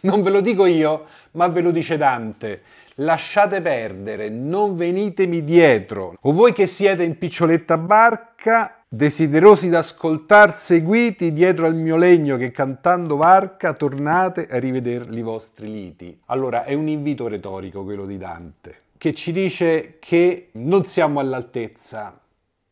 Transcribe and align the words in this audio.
Non 0.00 0.22
ve 0.22 0.30
lo 0.30 0.40
dico 0.40 0.66
io, 0.66 1.06
ma 1.32 1.48
ve 1.48 1.60
lo 1.60 1.70
dice 1.70 1.96
Dante. 1.96 2.62
Lasciate 2.96 3.60
perdere, 3.60 4.28
non 4.28 4.76
venitemi 4.76 5.44
dietro. 5.44 6.16
O 6.20 6.32
voi 6.32 6.52
che 6.52 6.66
siete 6.66 7.04
in 7.04 7.18
piccioletta 7.18 7.76
barca, 7.76 8.82
desiderosi 8.88 9.68
d'ascoltar, 9.68 10.54
seguiti 10.54 11.32
dietro 11.32 11.66
al 11.66 11.74
mio 11.74 11.96
legno 11.96 12.36
che 12.36 12.50
cantando 12.52 13.16
varca, 13.16 13.74
tornate 13.74 14.46
a 14.50 14.58
rivederli 14.58 15.18
i 15.18 15.22
vostri 15.22 15.70
liti. 15.70 16.18
Allora, 16.26 16.64
è 16.64 16.72
un 16.72 16.88
invito 16.88 17.28
retorico 17.28 17.84
quello 17.84 18.06
di 18.06 18.16
Dante, 18.16 18.82
che 18.96 19.12
ci 19.12 19.32
dice 19.32 19.96
che 19.98 20.48
non 20.52 20.84
siamo 20.84 21.20
all'altezza 21.20 22.18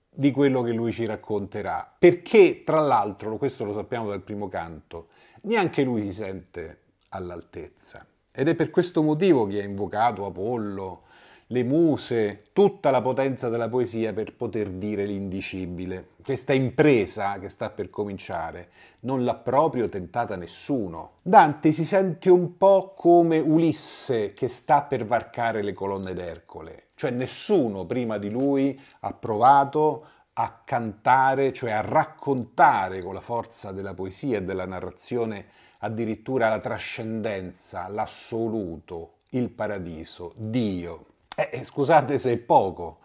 di 0.08 0.30
quello 0.30 0.62
che 0.62 0.72
lui 0.72 0.92
ci 0.92 1.04
racconterà, 1.04 1.92
perché 1.98 2.62
tra 2.64 2.80
l'altro, 2.80 3.36
questo 3.36 3.64
lo 3.64 3.72
sappiamo 3.72 4.08
dal 4.08 4.22
primo 4.22 4.48
canto, 4.48 5.08
neanche 5.42 5.82
lui 5.82 6.02
si 6.02 6.12
sente 6.12 6.78
all'altezza. 7.14 8.06
Ed 8.30 8.48
è 8.48 8.54
per 8.54 8.70
questo 8.70 9.02
motivo 9.02 9.46
che 9.46 9.60
ha 9.60 9.64
invocato 9.64 10.26
Apollo, 10.26 11.02
le 11.48 11.62
muse, 11.62 12.46
tutta 12.52 12.90
la 12.90 13.02
potenza 13.02 13.48
della 13.48 13.68
poesia 13.68 14.12
per 14.12 14.34
poter 14.34 14.70
dire 14.70 15.04
l'indicibile. 15.04 16.08
Questa 16.24 16.52
impresa 16.52 17.38
che 17.38 17.48
sta 17.48 17.70
per 17.70 17.90
cominciare 17.90 18.70
non 19.00 19.24
l'ha 19.24 19.34
proprio 19.34 19.88
tentata 19.88 20.36
nessuno. 20.36 21.18
Dante 21.22 21.72
si 21.72 21.84
sente 21.84 22.30
un 22.30 22.56
po' 22.56 22.94
come 22.96 23.38
Ulisse 23.38 24.32
che 24.32 24.48
sta 24.48 24.82
per 24.82 25.04
varcare 25.04 25.62
le 25.62 25.74
colonne 25.74 26.14
d'Ercole, 26.14 26.88
cioè 26.94 27.10
nessuno 27.10 27.84
prima 27.84 28.18
di 28.18 28.30
lui 28.30 28.80
ha 29.00 29.12
provato 29.12 30.06
a 30.36 30.62
cantare, 30.64 31.52
cioè 31.52 31.70
a 31.70 31.82
raccontare 31.82 33.02
con 33.02 33.14
la 33.14 33.20
forza 33.20 33.70
della 33.70 33.94
poesia 33.94 34.38
e 34.38 34.42
della 34.42 34.66
narrazione 34.66 35.46
addirittura 35.84 36.48
la 36.48 36.60
trascendenza, 36.60 37.88
l'assoluto, 37.88 39.18
il 39.30 39.50
paradiso, 39.50 40.32
Dio. 40.36 41.06
Eh, 41.36 41.50
eh, 41.52 41.62
scusate 41.62 42.18
se 42.18 42.32
è 42.32 42.36
poco. 42.38 43.00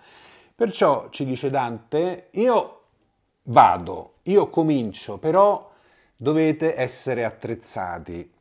Perciò 0.56 1.10
ci 1.10 1.26
dice 1.26 1.50
Dante, 1.50 2.28
io 2.32 2.82
vado, 3.44 4.16
io 4.24 4.50
comincio, 4.50 5.18
però 5.18 5.70
dovete 6.16 6.76
essere 6.78 7.26
attrezzati. 7.26 8.32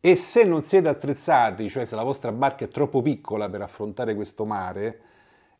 E 0.00 0.14
se 0.14 0.44
non 0.44 0.62
siete 0.62 0.88
attrezzati, 0.88 1.68
cioè 1.68 1.84
se 1.84 1.96
la 1.96 2.04
vostra 2.04 2.30
barca 2.30 2.64
è 2.64 2.68
troppo 2.68 3.02
piccola 3.02 3.48
per 3.48 3.62
affrontare 3.62 4.14
questo 4.14 4.44
mare, 4.44 5.00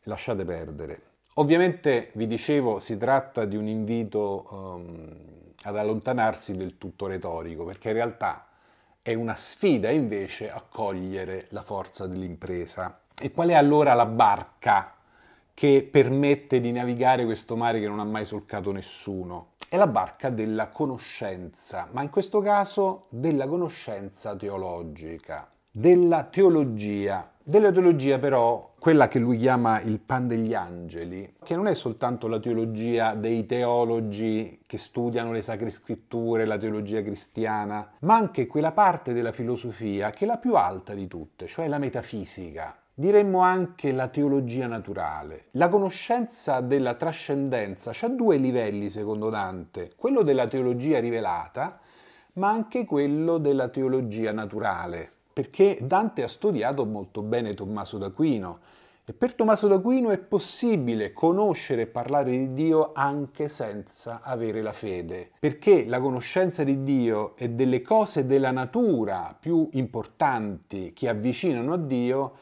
lasciate 0.03 0.45
perdere. 0.45 1.01
Ovviamente, 1.39 2.09
vi 2.13 2.25
dicevo, 2.25 2.79
si 2.79 2.97
tratta 2.97 3.45
di 3.45 3.55
un 3.55 3.67
invito 3.67 4.47
um, 4.49 5.15
ad 5.63 5.77
allontanarsi 5.77 6.55
del 6.55 6.79
tutto 6.79 7.05
retorico, 7.05 7.63
perché 7.63 7.89
in 7.89 7.93
realtà 7.93 8.47
è 9.03 9.13
una 9.13 9.35
sfida 9.35 9.91
invece 9.91 10.49
a 10.49 10.63
cogliere 10.67 11.45
la 11.49 11.61
forza 11.61 12.07
dell'impresa. 12.07 13.01
E 13.15 13.31
qual 13.31 13.49
è 13.49 13.53
allora 13.53 13.93
la 13.93 14.07
barca 14.07 14.95
che 15.53 15.87
permette 15.89 16.59
di 16.59 16.71
navigare 16.71 17.23
questo 17.23 17.55
mare 17.55 17.79
che 17.79 17.87
non 17.87 17.99
ha 17.99 18.03
mai 18.03 18.25
solcato 18.25 18.71
nessuno? 18.71 19.49
È 19.69 19.77
la 19.77 19.87
barca 19.87 20.31
della 20.31 20.69
conoscenza, 20.69 21.87
ma 21.91 22.01
in 22.01 22.09
questo 22.09 22.39
caso 22.39 23.05
della 23.09 23.47
conoscenza 23.47 24.35
teologica, 24.35 25.47
della 25.69 26.23
teologia. 26.23 27.31
Della 27.49 27.71
teologia 27.71 28.19
però 28.19 28.73
quella 28.77 29.07
che 29.07 29.19
lui 29.19 29.37
chiama 29.37 29.79
il 29.79 29.99
pan 29.99 30.27
degli 30.27 30.53
angeli, 30.53 31.35
che 31.41 31.55
non 31.55 31.67
è 31.67 31.75
soltanto 31.75 32.27
la 32.27 32.41
teologia 32.41 33.13
dei 33.13 33.45
teologi 33.45 34.59
che 34.67 34.77
studiano 34.77 35.31
le 35.31 35.41
sacre 35.41 35.69
scritture, 35.69 36.43
la 36.43 36.57
teologia 36.57 37.01
cristiana, 37.01 37.89
ma 37.99 38.17
anche 38.17 38.47
quella 38.47 38.73
parte 38.73 39.13
della 39.13 39.31
filosofia 39.31 40.09
che 40.09 40.25
è 40.25 40.27
la 40.27 40.35
più 40.35 40.55
alta 40.55 40.93
di 40.93 41.07
tutte, 41.07 41.47
cioè 41.47 41.69
la 41.69 41.77
metafisica. 41.77 42.77
Diremmo 42.93 43.39
anche 43.39 43.93
la 43.93 44.09
teologia 44.09 44.67
naturale. 44.67 45.45
La 45.51 45.69
conoscenza 45.69 46.59
della 46.59 46.95
trascendenza 46.95 47.93
ha 47.97 48.09
due 48.09 48.35
livelli, 48.35 48.89
secondo 48.89 49.29
Dante, 49.29 49.93
quello 49.95 50.21
della 50.21 50.49
teologia 50.49 50.99
rivelata, 50.99 51.79
ma 52.33 52.49
anche 52.49 52.83
quello 52.83 53.37
della 53.37 53.69
teologia 53.69 54.33
naturale, 54.33 55.11
perché 55.37 55.77
Dante 55.79 56.23
ha 56.23 56.27
studiato 56.27 56.83
molto 56.83 57.21
bene 57.21 57.53
Tommaso 57.53 57.99
d'Aquino. 57.99 58.57
E 59.05 59.13
per 59.13 59.35
Tommaso 59.35 59.67
d'Aquino 59.67 60.09
è 60.09 60.17
possibile 60.17 61.13
conoscere 61.13 61.83
e 61.83 61.85
parlare 61.85 62.31
di 62.31 62.53
Dio 62.53 62.91
anche 62.95 63.47
senza 63.47 64.21
avere 64.23 64.63
la 64.63 64.73
fede, 64.73 65.29
perché 65.37 65.85
la 65.85 65.99
conoscenza 65.99 66.63
di 66.63 66.81
Dio 66.81 67.35
e 67.37 67.51
delle 67.51 67.83
cose 67.83 68.25
della 68.25 68.49
natura 68.49 69.37
più 69.39 69.69
importanti 69.73 70.93
che 70.93 71.07
avvicinano 71.07 71.73
a 71.73 71.77
Dio 71.77 72.33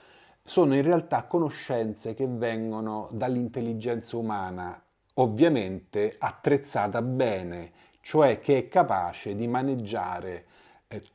sono 0.42 0.74
in 0.74 0.82
realtà 0.82 1.24
conoscenze 1.24 2.14
che 2.14 2.28
vengono 2.30 3.10
dall'intelligenza 3.12 4.16
umana, 4.16 4.82
ovviamente 5.16 6.16
attrezzata 6.18 7.02
bene, 7.02 7.72
cioè 8.00 8.40
che 8.40 8.58
è 8.58 8.68
capace 8.70 9.36
di 9.36 9.50
maneggiare 9.50 10.46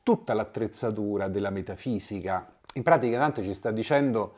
tutta 0.02 0.34
l'attrezzatura 0.34 1.28
della 1.28 1.50
metafisica. 1.50 2.52
In 2.74 2.82
pratica 2.82 3.18
Dante 3.18 3.42
ci 3.42 3.54
sta 3.54 3.70
dicendo 3.70 4.34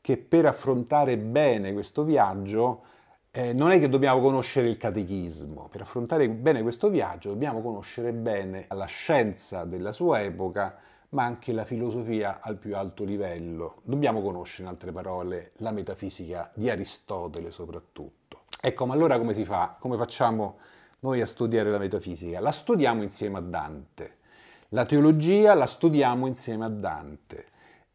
che 0.00 0.16
per 0.16 0.46
affrontare 0.46 1.16
bene 1.16 1.72
questo 1.72 2.04
viaggio 2.04 2.82
eh, 3.30 3.52
non 3.52 3.72
è 3.72 3.80
che 3.80 3.88
dobbiamo 3.88 4.20
conoscere 4.20 4.68
il 4.68 4.76
catechismo, 4.76 5.68
per 5.68 5.80
affrontare 5.80 6.28
bene 6.28 6.62
questo 6.62 6.88
viaggio 6.88 7.30
dobbiamo 7.30 7.62
conoscere 7.62 8.12
bene 8.12 8.66
la 8.68 8.84
scienza 8.84 9.64
della 9.64 9.90
sua 9.90 10.22
epoca, 10.22 10.78
ma 11.08 11.24
anche 11.24 11.52
la 11.52 11.64
filosofia 11.64 12.38
al 12.40 12.58
più 12.58 12.76
alto 12.76 13.02
livello. 13.02 13.80
Dobbiamo 13.82 14.22
conoscere, 14.22 14.64
in 14.64 14.68
altre 14.68 14.92
parole, 14.92 15.50
la 15.56 15.72
metafisica 15.72 16.50
di 16.54 16.70
Aristotele 16.70 17.50
soprattutto. 17.50 18.42
Ecco, 18.60 18.86
ma 18.86 18.94
allora 18.94 19.18
come 19.18 19.32
si 19.32 19.44
fa? 19.44 19.76
Come 19.80 19.96
facciamo 19.96 20.58
noi 21.00 21.20
a 21.20 21.26
studiare 21.26 21.70
la 21.70 21.78
metafisica? 21.78 22.38
La 22.38 22.52
studiamo 22.52 23.02
insieme 23.02 23.38
a 23.38 23.40
Dante. 23.40 24.18
La 24.70 24.86
teologia 24.86 25.54
la 25.54 25.66
studiamo 25.66 26.26
insieme 26.26 26.64
a 26.64 26.68
Dante. 26.68 27.46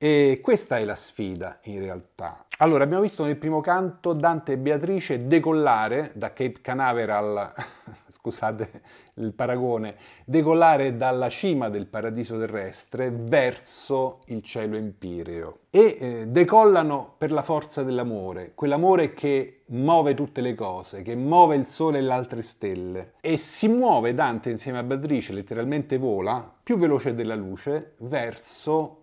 E 0.01 0.39
questa 0.41 0.77
è 0.77 0.85
la 0.85 0.95
sfida 0.95 1.59
in 1.63 1.79
realtà. 1.79 2.45
Allora, 2.59 2.85
abbiamo 2.85 3.01
visto 3.01 3.25
nel 3.25 3.35
primo 3.35 3.59
canto 3.59 4.13
Dante 4.13 4.53
e 4.53 4.57
Beatrice 4.57 5.27
decollare 5.27 6.11
da 6.13 6.31
Cape 6.31 6.61
Canaveral, 6.61 7.53
scusate 8.09 8.81
il 9.15 9.33
paragone, 9.33 9.95
decollare 10.23 10.95
dalla 10.95 11.27
cima 11.27 11.67
del 11.67 11.85
paradiso 11.85 12.39
terrestre 12.39 13.11
verso 13.11 14.21
il 14.27 14.41
cielo 14.41 14.77
empireo 14.77 15.59
e 15.69 15.97
eh, 15.99 16.27
decollano 16.27 17.15
per 17.17 17.33
la 17.33 17.41
forza 17.41 17.83
dell'amore, 17.83 18.53
quell'amore 18.55 19.13
che 19.13 19.63
muove 19.67 20.13
tutte 20.13 20.39
le 20.39 20.55
cose, 20.55 21.01
che 21.01 21.15
muove 21.15 21.57
il 21.57 21.67
sole 21.67 21.97
e 21.97 22.01
le 22.01 22.13
altre 22.13 22.41
stelle 22.41 23.13
e 23.19 23.35
si 23.35 23.67
muove 23.67 24.13
Dante 24.13 24.49
insieme 24.49 24.77
a 24.77 24.83
Beatrice, 24.83 25.33
letteralmente 25.33 25.97
vola, 25.97 26.49
più 26.63 26.77
veloce 26.77 27.13
della 27.13 27.35
luce, 27.35 27.95
verso 27.97 28.98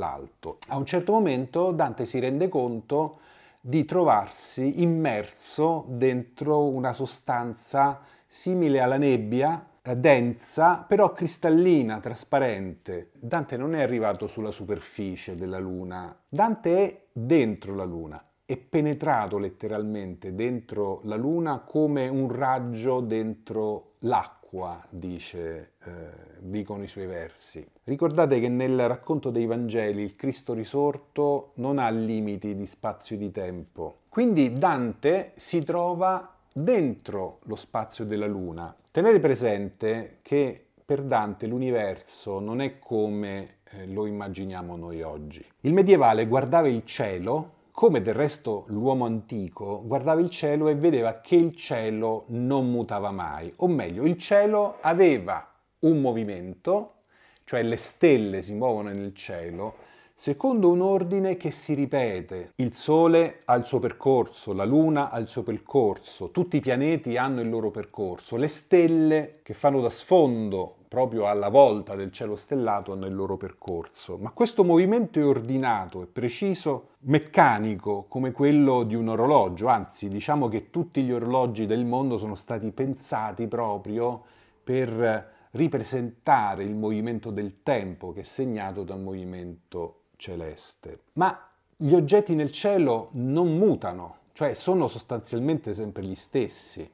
l'alto. 0.00 0.58
A 0.68 0.76
un 0.76 0.84
certo 0.84 1.12
momento 1.12 1.70
Dante 1.70 2.04
si 2.04 2.18
rende 2.18 2.48
conto 2.48 3.20
di 3.60 3.84
trovarsi 3.84 4.82
immerso 4.82 5.84
dentro 5.86 6.66
una 6.66 6.92
sostanza 6.92 8.00
simile 8.26 8.80
alla 8.80 8.96
nebbia, 8.96 9.66
eh, 9.82 9.96
densa, 9.96 10.84
però 10.88 11.12
cristallina, 11.12 12.00
trasparente. 12.00 13.10
Dante 13.12 13.56
non 13.56 13.74
è 13.74 13.82
arrivato 13.82 14.26
sulla 14.26 14.50
superficie 14.50 15.34
della 15.34 15.58
Luna, 15.58 16.16
Dante 16.26 16.76
è 16.78 17.02
dentro 17.12 17.74
la 17.74 17.84
Luna, 17.84 18.24
è 18.46 18.56
penetrato 18.56 19.36
letteralmente 19.36 20.34
dentro 20.34 21.00
la 21.04 21.16
Luna 21.16 21.60
come 21.60 22.08
un 22.08 22.32
raggio 22.32 23.00
dentro 23.00 23.92
l'acqua, 24.00 24.39
dice, 24.88 25.72
eh, 25.84 25.90
dicono 26.38 26.82
i 26.82 26.88
suoi 26.88 27.06
versi. 27.06 27.64
Ricordate 27.84 28.40
che 28.40 28.48
nel 28.48 28.88
racconto 28.88 29.30
dei 29.30 29.46
Vangeli 29.46 30.02
il 30.02 30.16
Cristo 30.16 30.52
risorto 30.52 31.52
non 31.54 31.78
ha 31.78 31.88
limiti 31.90 32.56
di 32.56 32.66
spazio 32.66 33.16
e 33.16 33.18
di 33.18 33.30
tempo. 33.30 34.00
Quindi 34.08 34.58
Dante 34.58 35.32
si 35.36 35.62
trova 35.62 36.34
dentro 36.52 37.38
lo 37.44 37.54
spazio 37.54 38.04
della 38.04 38.26
Luna. 38.26 38.74
Tenete 38.90 39.20
presente 39.20 40.18
che 40.22 40.64
per 40.84 41.02
Dante 41.02 41.46
l'universo 41.46 42.40
non 42.40 42.60
è 42.60 42.80
come 42.80 43.58
eh, 43.70 43.86
lo 43.86 44.06
immaginiamo 44.06 44.76
noi 44.76 45.02
oggi. 45.02 45.44
Il 45.60 45.72
medievale 45.72 46.26
guardava 46.26 46.66
il 46.66 46.84
cielo, 46.84 47.58
come 47.80 48.02
del 48.02 48.12
resto 48.12 48.64
l'uomo 48.66 49.06
antico, 49.06 49.82
guardava 49.82 50.20
il 50.20 50.28
cielo 50.28 50.68
e 50.68 50.74
vedeva 50.74 51.22
che 51.22 51.34
il 51.34 51.56
cielo 51.56 52.24
non 52.26 52.70
mutava 52.70 53.10
mai, 53.10 53.50
o 53.56 53.68
meglio, 53.68 54.04
il 54.04 54.18
cielo 54.18 54.76
aveva 54.82 55.50
un 55.78 55.98
movimento, 56.02 56.96
cioè 57.44 57.62
le 57.62 57.78
stelle 57.78 58.42
si 58.42 58.52
muovono 58.52 58.90
nel 58.90 59.14
cielo, 59.14 59.76
secondo 60.14 60.68
un 60.68 60.82
ordine 60.82 61.38
che 61.38 61.50
si 61.50 61.72
ripete. 61.72 62.52
Il 62.56 62.74
Sole 62.74 63.40
ha 63.46 63.54
il 63.54 63.64
suo 63.64 63.78
percorso, 63.78 64.52
la 64.52 64.66
Luna 64.66 65.08
ha 65.08 65.18
il 65.18 65.28
suo 65.28 65.42
percorso, 65.42 66.30
tutti 66.32 66.58
i 66.58 66.60
pianeti 66.60 67.16
hanno 67.16 67.40
il 67.40 67.48
loro 67.48 67.70
percorso, 67.70 68.36
le 68.36 68.48
stelle 68.48 69.38
che 69.42 69.54
fanno 69.54 69.80
da 69.80 69.88
sfondo 69.88 70.79
proprio 70.90 71.28
alla 71.28 71.50
volta 71.50 71.94
del 71.94 72.10
cielo 72.10 72.34
stellato 72.34 72.94
il 72.94 73.14
loro 73.14 73.36
percorso. 73.36 74.18
Ma 74.18 74.32
questo 74.32 74.64
movimento 74.64 75.20
è 75.20 75.24
ordinato, 75.24 76.02
è 76.02 76.06
preciso, 76.06 76.88
meccanico, 77.02 78.06
come 78.08 78.32
quello 78.32 78.82
di 78.82 78.96
un 78.96 79.06
orologio, 79.06 79.68
anzi 79.68 80.08
diciamo 80.08 80.48
che 80.48 80.70
tutti 80.70 81.04
gli 81.04 81.12
orologi 81.12 81.64
del 81.64 81.84
mondo 81.84 82.18
sono 82.18 82.34
stati 82.34 82.72
pensati 82.72 83.46
proprio 83.46 84.20
per 84.64 85.30
ripresentare 85.52 86.64
il 86.64 86.74
movimento 86.74 87.30
del 87.30 87.62
tempo 87.62 88.12
che 88.12 88.20
è 88.20 88.24
segnato 88.24 88.82
dal 88.82 89.00
movimento 89.00 90.06
celeste. 90.16 91.02
Ma 91.12 91.50
gli 91.76 91.94
oggetti 91.94 92.34
nel 92.34 92.50
cielo 92.50 93.10
non 93.12 93.56
mutano, 93.56 94.16
cioè 94.32 94.54
sono 94.54 94.88
sostanzialmente 94.88 95.72
sempre 95.72 96.02
gli 96.02 96.16
stessi. 96.16 96.90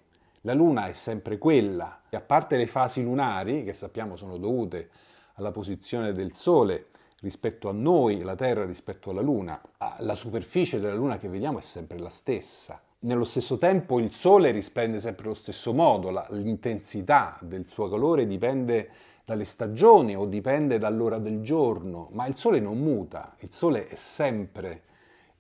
La 0.46 0.54
Luna 0.54 0.86
è 0.86 0.92
sempre 0.92 1.38
quella, 1.38 2.02
e 2.08 2.16
a 2.16 2.20
parte 2.20 2.56
le 2.56 2.68
fasi 2.68 3.02
lunari, 3.02 3.64
che 3.64 3.72
sappiamo 3.72 4.14
sono 4.14 4.36
dovute 4.36 4.90
alla 5.34 5.50
posizione 5.50 6.12
del 6.12 6.34
Sole 6.34 6.86
rispetto 7.18 7.68
a 7.68 7.72
noi, 7.72 8.22
la 8.22 8.36
Terra 8.36 8.64
rispetto 8.64 9.10
alla 9.10 9.22
Luna, 9.22 9.60
la 9.98 10.14
superficie 10.14 10.78
della 10.78 10.94
Luna 10.94 11.18
che 11.18 11.26
vediamo 11.26 11.58
è 11.58 11.62
sempre 11.62 11.98
la 11.98 12.10
stessa. 12.10 12.80
Nello 13.00 13.24
stesso 13.24 13.58
tempo 13.58 13.98
il 13.98 14.14
Sole 14.14 14.52
risplende 14.52 15.00
sempre 15.00 15.24
allo 15.24 15.34
stesso 15.34 15.72
modo, 15.72 16.10
la, 16.10 16.24
l'intensità 16.30 17.38
del 17.40 17.66
suo 17.66 17.88
calore 17.88 18.24
dipende 18.28 18.90
dalle 19.24 19.44
stagioni 19.44 20.14
o 20.14 20.26
dipende 20.26 20.78
dall'ora 20.78 21.18
del 21.18 21.40
giorno, 21.40 22.06
ma 22.12 22.24
il 22.26 22.36
Sole 22.36 22.60
non 22.60 22.78
muta, 22.78 23.34
il 23.40 23.52
Sole 23.52 23.88
è 23.88 23.96
sempre 23.96 24.82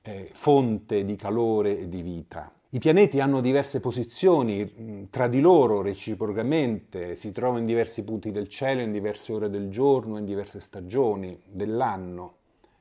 eh, 0.02 0.30
fonte 0.32 1.04
di 1.04 1.14
calore 1.14 1.78
e 1.78 1.88
di 1.88 2.02
vita. 2.02 2.50
I 2.70 2.78
pianeti 2.80 3.20
hanno 3.20 3.40
diverse 3.40 3.78
posizioni 3.78 5.06
tra 5.08 5.28
di 5.28 5.40
loro 5.40 5.82
reciprocamente, 5.82 7.14
si 7.14 7.30
trovano 7.30 7.58
in 7.60 7.64
diversi 7.64 8.02
punti 8.02 8.32
del 8.32 8.48
cielo, 8.48 8.80
in 8.80 8.90
diverse 8.90 9.32
ore 9.32 9.48
del 9.48 9.70
giorno, 9.70 10.18
in 10.18 10.24
diverse 10.24 10.58
stagioni 10.58 11.40
dell'anno, 11.44 12.34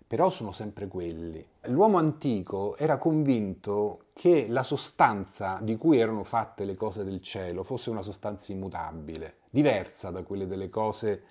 però 0.08 0.32
sono 0.32 0.52
sempre 0.52 0.88
quelli. 0.88 1.46
L'uomo 1.68 2.00
antico 2.00 2.76
era 2.78 2.98
convinto 2.98 4.06
che 4.14 4.48
la 4.50 4.64
sostanza 4.64 5.60
di 5.62 5.76
cui 5.78 6.00
erano 6.00 6.24
fatte 6.24 6.66
le 6.66 6.76
cose 6.76 7.04
del 7.04 7.22
cielo 7.22 7.62
fosse 7.62 7.92
una 7.92 8.02
sostanza 8.02 8.52
immutabile 8.52 9.36
diversa 9.52 10.10
da 10.10 10.24
quelle 10.24 10.48
delle 10.48 10.70
cose 10.70 11.22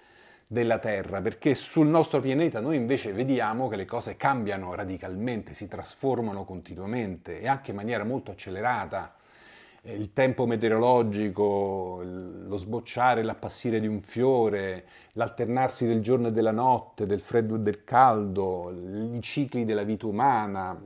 della 0.54 0.78
Terra, 0.78 1.20
perché 1.20 1.56
sul 1.56 1.88
nostro 1.88 2.20
pianeta 2.20 2.60
noi 2.60 2.76
invece 2.76 3.12
vediamo 3.12 3.68
che 3.68 3.74
le 3.74 3.84
cose 3.84 4.16
cambiano 4.16 4.72
radicalmente, 4.72 5.52
si 5.52 5.66
trasformano 5.66 6.44
continuamente 6.44 7.40
e 7.40 7.48
anche 7.48 7.72
in 7.72 7.76
maniera 7.76 8.04
molto 8.04 8.30
accelerata. 8.30 9.16
Eh, 9.82 9.94
il 9.94 10.12
tempo 10.12 10.46
meteorologico, 10.46 12.00
lo 12.02 12.56
sbocciare 12.56 13.24
l'appassire 13.24 13.80
di 13.80 13.88
un 13.88 14.00
fiore, 14.00 14.84
l'alternarsi 15.14 15.86
del 15.86 16.00
giorno 16.00 16.28
e 16.28 16.32
della 16.32 16.52
notte, 16.52 17.04
del 17.04 17.20
freddo 17.20 17.56
e 17.56 17.58
del 17.58 17.82
caldo, 17.82 18.70
i 19.12 19.20
cicli 19.20 19.64
della 19.64 19.82
vita 19.82 20.06
umana, 20.06 20.80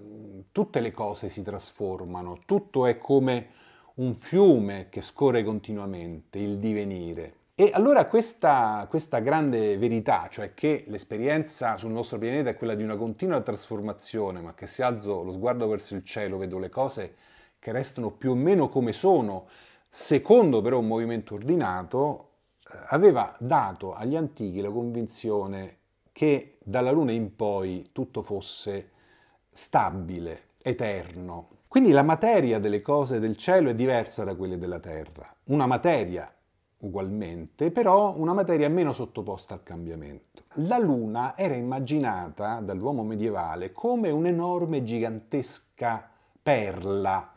tutte 0.50 0.80
le 0.80 0.92
cose 0.92 1.28
si 1.28 1.42
trasformano, 1.42 2.40
tutto 2.46 2.86
è 2.86 2.96
come 2.96 3.48
un 3.96 4.14
fiume 4.14 4.86
che 4.88 5.02
scorre 5.02 5.44
continuamente, 5.44 6.38
il 6.38 6.56
divenire. 6.56 7.37
E 7.60 7.72
allora 7.72 8.06
questa, 8.06 8.86
questa, 8.88 9.18
grande 9.18 9.76
verità, 9.78 10.28
cioè 10.30 10.54
che 10.54 10.84
l'esperienza 10.86 11.76
sul 11.76 11.90
nostro 11.90 12.16
pianeta 12.16 12.50
è 12.50 12.56
quella 12.56 12.76
di 12.76 12.84
una 12.84 12.96
continua 12.96 13.40
trasformazione, 13.40 14.40
ma 14.40 14.54
che 14.54 14.68
se 14.68 14.84
alzo 14.84 15.24
lo 15.24 15.32
sguardo 15.32 15.66
verso 15.66 15.96
il 15.96 16.04
cielo 16.04 16.36
vedo 16.36 16.60
le 16.60 16.68
cose 16.68 17.16
che 17.58 17.72
restano 17.72 18.12
più 18.12 18.30
o 18.30 18.34
meno 18.36 18.68
come 18.68 18.92
sono, 18.92 19.48
secondo 19.88 20.62
però 20.62 20.78
un 20.78 20.86
movimento 20.86 21.34
ordinato, 21.34 22.28
eh, 22.60 22.76
aveva 22.90 23.34
dato 23.40 23.92
agli 23.92 24.14
antichi 24.14 24.60
la 24.60 24.70
convinzione 24.70 25.78
che 26.12 26.58
dalla 26.62 26.92
Luna 26.92 27.10
in 27.10 27.34
poi 27.34 27.88
tutto 27.90 28.22
fosse 28.22 28.90
stabile, 29.50 30.50
eterno, 30.62 31.48
quindi 31.66 31.90
la 31.90 32.04
materia 32.04 32.60
delle 32.60 32.82
cose 32.82 33.18
del 33.18 33.36
cielo 33.36 33.70
è 33.70 33.74
diversa 33.74 34.22
da 34.22 34.36
quelle 34.36 34.58
della 34.58 34.78
terra. 34.78 35.34
Una 35.46 35.66
materia 35.66 36.32
ugualmente, 36.80 37.70
però 37.70 38.14
una 38.16 38.32
materia 38.32 38.68
meno 38.68 38.92
sottoposta 38.92 39.54
al 39.54 39.62
cambiamento. 39.62 40.44
La 40.54 40.78
Luna 40.78 41.36
era 41.36 41.54
immaginata 41.54 42.60
dall'uomo 42.60 43.02
medievale 43.02 43.72
come 43.72 44.10
un'enorme, 44.10 44.82
gigantesca 44.82 46.10
perla 46.42 47.32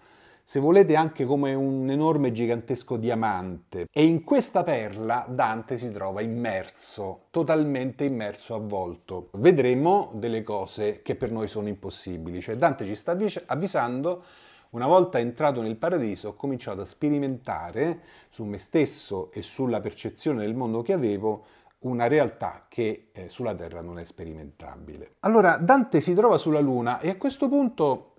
se 0.52 0.60
volete 0.60 0.98
anche 0.98 1.24
come 1.24 1.54
un 1.54 1.90
enorme 1.90 2.34
gigantesco 2.34 2.98
diamante. 2.98 3.88
E 3.90 4.04
in 4.04 4.26
questa 4.26 4.64
perla 4.64 5.26
Dante 5.30 5.78
si 5.78 5.90
trova 5.94 6.20
immerso, 6.20 7.28
totalmente 7.30 8.04
immerso, 8.04 8.56
avvolto. 8.56 9.30
Vedremo 9.36 10.12
delle 10.16 10.44
cose 10.44 11.02
che 11.04 11.16
per 11.16 11.32
noi 11.32 11.48
sono 11.48 11.70
impossibili, 11.70 12.42
cioè 12.42 12.58
Dante 12.58 12.86
ci 12.86 12.96
sta 12.96 13.18
avvisando 13.46 14.24
una 14.72 14.88
volta 14.88 15.20
entrato 15.20 15.62
nel 15.62 15.76
paradiso 15.76 16.30
ho 16.30 16.34
cominciato 16.36 16.82
a 16.82 16.86
sperimentare 16.86 18.02
su 18.30 18.44
me 18.46 18.58
stesso 18.58 19.32
e 19.32 19.42
sulla 19.42 19.82
percezione 19.82 20.42
del 20.42 20.56
mondo 20.56 20.82
che 20.82 20.94
avevo 20.94 21.46
una 21.80 22.08
realtà 22.08 22.66
che 22.70 23.10
eh, 23.12 23.28
sulla 23.28 23.56
Terra 23.56 23.82
non 23.82 23.98
è 24.00 24.04
sperimentabile. 24.04 25.16
Allora 25.22 25.58
Dante 25.58 26.00
si 26.00 26.14
trova 26.14 26.38
sulla 26.38 26.60
Luna 26.60 27.00
e 27.00 27.10
a 27.10 27.18
questo 27.18 27.50
punto 27.50 28.14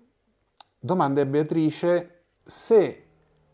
domanda 0.77 1.21
a 1.21 1.25
Beatrice 1.25 2.25
se 2.43 3.05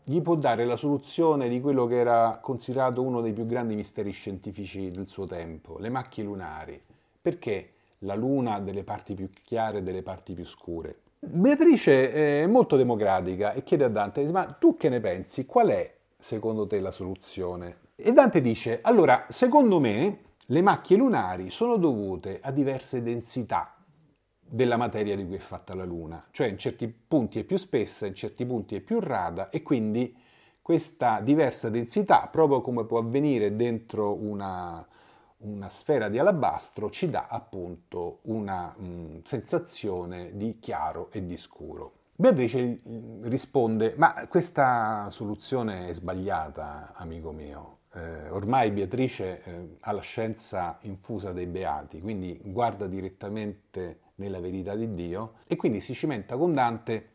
gli 0.02 0.20
può 0.20 0.34
dare 0.34 0.64
la 0.64 0.76
soluzione 0.76 1.48
di 1.48 1.60
quello 1.60 1.86
che 1.86 1.96
era 1.96 2.38
considerato 2.42 3.02
uno 3.02 3.20
dei 3.20 3.32
più 3.32 3.46
grandi 3.46 3.76
misteri 3.76 4.10
scientifici 4.10 4.90
del 4.90 5.06
suo 5.06 5.24
tempo, 5.26 5.78
le 5.78 5.88
macchie 5.88 6.24
lunari. 6.24 6.82
Perché 7.22 7.74
la 7.98 8.14
Luna 8.14 8.54
ha 8.54 8.60
delle 8.60 8.82
parti 8.82 9.14
più 9.14 9.30
chiare 9.30 9.78
e 9.78 9.82
delle 9.82 10.02
parti 10.02 10.34
più 10.34 10.44
scure? 10.44 11.02
Beatrice 11.22 12.12
è 12.42 12.46
molto 12.46 12.76
democratica 12.76 13.52
e 13.52 13.62
chiede 13.62 13.84
a 13.84 13.88
Dante, 13.88 14.24
ma 14.32 14.46
tu 14.46 14.76
che 14.78 14.88
ne 14.88 15.00
pensi? 15.00 15.44
Qual 15.44 15.68
è 15.68 15.94
secondo 16.16 16.66
te 16.66 16.80
la 16.80 16.90
soluzione? 16.90 17.88
E 17.94 18.12
Dante 18.12 18.40
dice, 18.40 18.78
allora, 18.82 19.26
secondo 19.28 19.80
me 19.80 20.20
le 20.46 20.62
macchie 20.62 20.96
lunari 20.96 21.50
sono 21.50 21.76
dovute 21.76 22.40
a 22.42 22.50
diverse 22.50 23.02
densità 23.02 23.76
della 24.40 24.78
materia 24.78 25.14
di 25.14 25.26
cui 25.26 25.36
è 25.36 25.40
fatta 25.40 25.74
la 25.74 25.84
Luna, 25.84 26.26
cioè 26.30 26.46
in 26.46 26.56
certi 26.56 26.88
punti 26.88 27.38
è 27.38 27.44
più 27.44 27.58
spessa, 27.58 28.06
in 28.06 28.14
certi 28.14 28.46
punti 28.46 28.76
è 28.76 28.80
più 28.80 28.98
rada 28.98 29.50
e 29.50 29.62
quindi 29.62 30.16
questa 30.62 31.20
diversa 31.20 31.68
densità, 31.68 32.28
proprio 32.32 32.62
come 32.62 32.86
può 32.86 32.98
avvenire 32.98 33.54
dentro 33.54 34.14
una, 34.14 34.84
una 35.40 35.68
sfera 35.68 36.08
di 36.08 36.18
alabastro, 36.18 36.90
ci 36.90 37.08
dà 37.08 37.26
appunto 37.28 38.18
una 38.22 38.74
mh, 38.76 38.84
mm, 38.84 39.18
sensazione 39.24 40.36
di 40.36 40.58
chiaro 40.58 41.10
e 41.12 41.24
di 41.24 41.36
scuro. 41.36 41.92
Beatrice 42.16 42.80
mm, 42.86 43.24
risponde, 43.24 43.94
ma 43.96 44.26
questa 44.28 45.08
soluzione 45.10 45.88
è 45.88 45.94
sbagliata, 45.94 46.92
amico 46.94 47.32
mio. 47.32 47.78
Eh, 47.92 48.28
ormai 48.28 48.70
Beatrice 48.70 49.42
eh, 49.42 49.76
ha 49.80 49.92
la 49.92 50.00
scienza 50.00 50.78
infusa 50.82 51.32
dei 51.32 51.46
beati, 51.46 52.00
quindi 52.00 52.38
guarda 52.44 52.86
direttamente 52.86 54.00
nella 54.16 54.38
verità 54.38 54.74
di 54.76 54.94
Dio 54.94 55.34
e 55.48 55.56
quindi 55.56 55.80
si 55.80 55.94
cimenta 55.94 56.36
con 56.36 56.52
Dante 56.52 57.10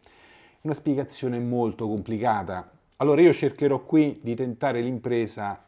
una 0.63 0.74
spiegazione 0.74 1.39
molto 1.39 1.88
complicata. 1.88 2.72
Allora 2.98 3.22
io 3.22 3.32
cercherò 3.32 3.84
qui 3.84 4.20
di 4.24 4.36
tentare 4.36 4.82
l'impresa 4.82 5.63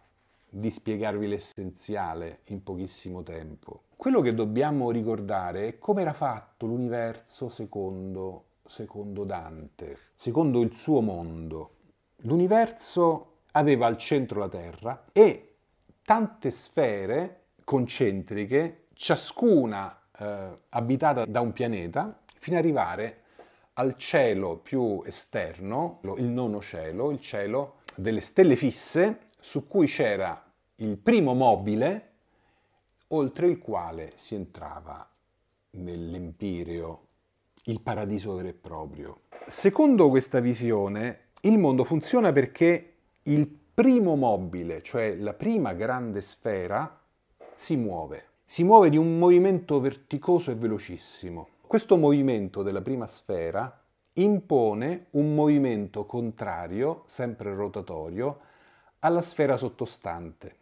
di 0.50 0.70
spiegarvi 0.70 1.28
l'essenziale 1.28 2.42
in 2.46 2.64
pochissimo 2.64 3.24
tempo. 3.24 3.84
Quello 3.96 4.22
che 4.22 4.34
dobbiamo 4.34 4.92
ricordare 4.92 5.68
è 5.68 5.80
come 5.80 6.02
era 6.02 6.14
fatto 6.14 6.66
l'universo 6.66 7.50
secondo, 7.50 8.46
secondo 8.66 9.24
Dante, 9.24 9.98
secondo 10.14 10.62
il 10.62 10.74
suo 10.74 11.02
mondo. 11.02 11.72
L'universo 12.22 13.40
aveva 13.52 13.88
al 13.88 13.98
centro 13.98 14.40
la 14.40 14.50
Terra 14.50 15.06
e 15.12 15.56
tante 16.04 16.52
sfere 16.52 17.42
concentriche, 17.64 18.86
ciascuna 18.94 20.00
eh, 20.18 20.58
abitata 20.70 21.26
da 21.26 21.42
un 21.42 21.52
pianeta, 21.54 22.22
fino 22.36 22.58
ad 22.58 22.64
arrivare 22.64 23.22
al 23.74 23.98
cielo 23.98 24.58
più 24.58 25.04
esterno, 25.06 26.00
il 26.18 26.26
nono 26.26 26.62
cielo, 26.62 27.12
il 27.12 27.20
cielo 27.20 27.80
delle 27.96 28.22
stelle 28.22 28.56
fisse, 28.56 29.27
su 29.40 29.68
cui 29.68 29.88
c'era 29.88 30.44
il 30.76 30.98
primo 30.98 31.34
mobile 31.34 32.12
oltre 33.10 33.48
il 33.48 33.60
quale 33.60 34.12
si 34.16 34.36
entrava 34.36 35.08
nell'empireo, 35.72 37.02
il 37.64 37.82
paradiso 37.82 38.36
vero 38.36 38.50
e 38.50 38.54
proprio. 38.54 39.22
Secondo 39.46 40.10
questa 40.10 40.40
visione, 40.40 41.30
il 41.42 41.58
mondo 41.58 41.84
funziona 41.84 42.32
perché 42.32 42.94
il 43.24 43.48
primo 43.48 44.16
mobile, 44.16 44.82
cioè 44.82 45.16
la 45.16 45.34
prima 45.34 45.74
grande 45.74 46.22
sfera, 46.22 47.00
si 47.56 47.76
muove. 47.76 48.26
Si 48.46 48.64
muove 48.64 48.90
di 48.90 48.98
un 48.98 49.18
movimento 49.18 49.80
verticoso 49.80 50.52
e 50.52 50.56
velocissimo. 50.56 51.50
Questo 51.68 51.98
movimento 51.98 52.64
della 52.64 52.82
prima 52.82 53.06
sfera 53.08 53.84
impone 54.14 55.08
un 55.12 55.36
movimento 55.36 56.06
contrario, 56.06 57.04
sempre 57.06 57.54
rotatorio, 57.54 58.40
alla 59.00 59.22
sfera 59.22 59.58
sottostante. 59.58 60.56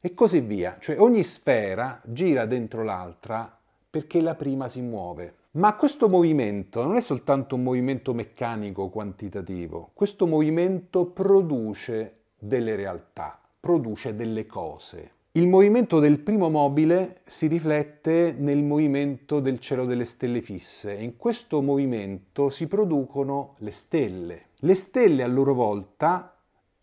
E 0.00 0.14
così 0.14 0.40
via, 0.40 0.76
cioè 0.80 1.00
ogni 1.00 1.22
sfera 1.22 2.00
gira 2.04 2.46
dentro 2.46 2.82
l'altra 2.82 3.58
perché 3.88 4.20
la 4.20 4.34
prima 4.34 4.68
si 4.68 4.80
muove. 4.80 5.34
Ma 5.52 5.76
questo 5.76 6.08
movimento 6.08 6.82
non 6.82 6.96
è 6.96 7.00
soltanto 7.00 7.54
un 7.54 7.62
movimento 7.62 8.12
meccanico 8.12 8.88
quantitativo, 8.88 9.90
questo 9.94 10.26
movimento 10.26 11.06
produce 11.06 12.22
delle 12.36 12.74
realtà, 12.74 13.38
produce 13.60 14.16
delle 14.16 14.46
cose. 14.46 15.12
Il 15.36 15.48
movimento 15.48 15.98
del 15.98 16.20
primo 16.20 16.48
mobile 16.50 17.22
si 17.24 17.46
riflette 17.46 18.34
nel 18.38 18.62
movimento 18.62 19.40
del 19.40 19.58
cielo 19.58 19.84
delle 19.84 20.04
stelle 20.04 20.40
fisse 20.40 20.96
e 20.96 21.02
in 21.02 21.16
questo 21.16 21.62
movimento 21.62 22.50
si 22.50 22.68
producono 22.68 23.54
le 23.58 23.72
stelle. 23.72 24.42
Le 24.56 24.74
stelle 24.74 25.22
a 25.22 25.26
loro 25.26 25.54
volta 25.54 26.33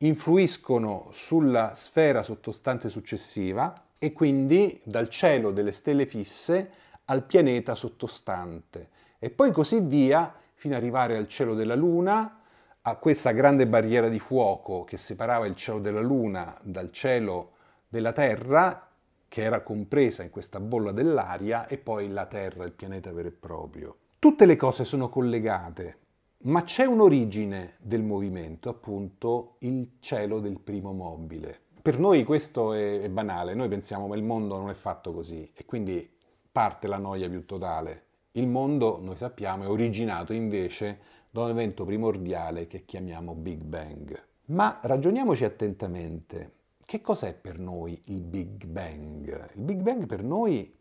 influiscono 0.04 1.10
sulla 1.12 1.74
sfera 1.74 2.24
sottostante 2.24 2.90
successiva 2.90 3.74
e 3.98 4.14
quindi 4.14 4.80
dal 4.84 5.10
cielo 5.10 5.52
delle 5.52 5.72
stelle 5.72 6.06
fisse 6.06 6.72
al 7.06 7.24
pianeta 7.24 7.76
sottostante 7.76 8.90
e 9.20 9.30
poi 9.30 9.52
così 9.52 9.80
via 9.80 10.34
fino 10.56 10.76
ad 10.76 10.82
arrivare 10.82 11.18
al 11.18 11.28
cielo 11.28 11.54
della 11.54 11.76
Luna, 11.76 12.40
a 12.82 12.96
questa 12.96 13.32
grande 13.32 13.68
barriera 13.68 14.10
di 14.10 14.20
fuoco 14.20 14.84
che 14.84 14.98
separava 14.98 15.46
il 15.46 15.56
cielo 15.56 15.80
della 15.80 16.02
Luna 16.02 16.58
dal 16.62 16.92
cielo 16.92 17.52
della 17.88 18.12
Terra, 18.12 18.88
che 19.28 19.44
era 19.44 19.62
compresa 19.62 20.24
in 20.24 20.32
questa 20.32 20.60
bolla 20.60 20.92
dell'aria, 20.92 21.68
e 21.68 21.78
poi 21.78 22.10
la 22.10 22.26
Terra, 22.26 22.64
il 22.64 22.72
pianeta 22.72 23.12
vero 23.12 23.28
e 23.28 23.32
proprio. 23.32 23.96
Tutte 24.18 24.46
le 24.46 24.56
cose 24.56 24.84
sono 24.84 25.10
collegate, 25.10 25.98
ma 26.44 26.64
c'è 26.64 26.86
un'origine 26.86 27.76
del 27.80 28.04
movimento, 28.04 28.70
appunto 28.70 29.56
il 29.60 29.98
cielo 30.00 30.40
del 30.40 30.60
primo 30.60 30.92
mobile. 30.94 31.60
Per 31.82 32.00
noi 32.00 32.24
questo 32.24 32.74
è, 32.74 33.02
è 33.02 33.10
banale, 33.10 33.54
noi 33.54 33.68
pensiamo 33.68 34.10
che 34.10 34.18
il 34.18 34.24
mondo 34.24 34.58
non 34.58 34.70
è 34.70 34.74
fatto 34.74 35.14
così 35.14 35.52
e 35.54 35.66
quindi 35.66 36.10
parte 36.52 36.88
la 36.88 36.98
noia 36.98 37.30
più 37.30 37.46
totale. 37.46 38.06
Il 38.34 38.48
mondo, 38.48 39.00
noi 39.02 39.18
sappiamo, 39.18 39.64
è 39.64 39.68
originato 39.68 40.34
invece 40.34 41.00
da 41.30 41.44
un 41.44 41.50
evento 41.50 41.86
primordiale 41.86 42.68
che 42.68 42.86
chiamiamo 42.86 43.34
Big 43.34 43.62
Bang. 43.62 44.22
Ma 44.46 44.80
ragioniamoci 44.82 45.44
attentamente. 45.44 46.60
Che 46.84 47.02
cos'è 47.02 47.34
per 47.34 47.58
noi 47.58 48.02
il 48.06 48.22
Big 48.22 48.66
Bang? 48.66 49.52
Il 49.56 49.62
Big 49.62 49.82
Bang 49.82 50.06
per 50.06 50.24
noi 50.24 50.78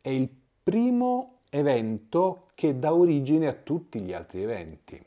è 0.00 0.08
il 0.08 0.28
primo 0.62 1.35
evento 1.56 2.48
che 2.54 2.78
dà 2.78 2.92
origine 2.92 3.46
a 3.46 3.52
tutti 3.52 4.00
gli 4.00 4.12
altri 4.12 4.42
eventi. 4.42 5.02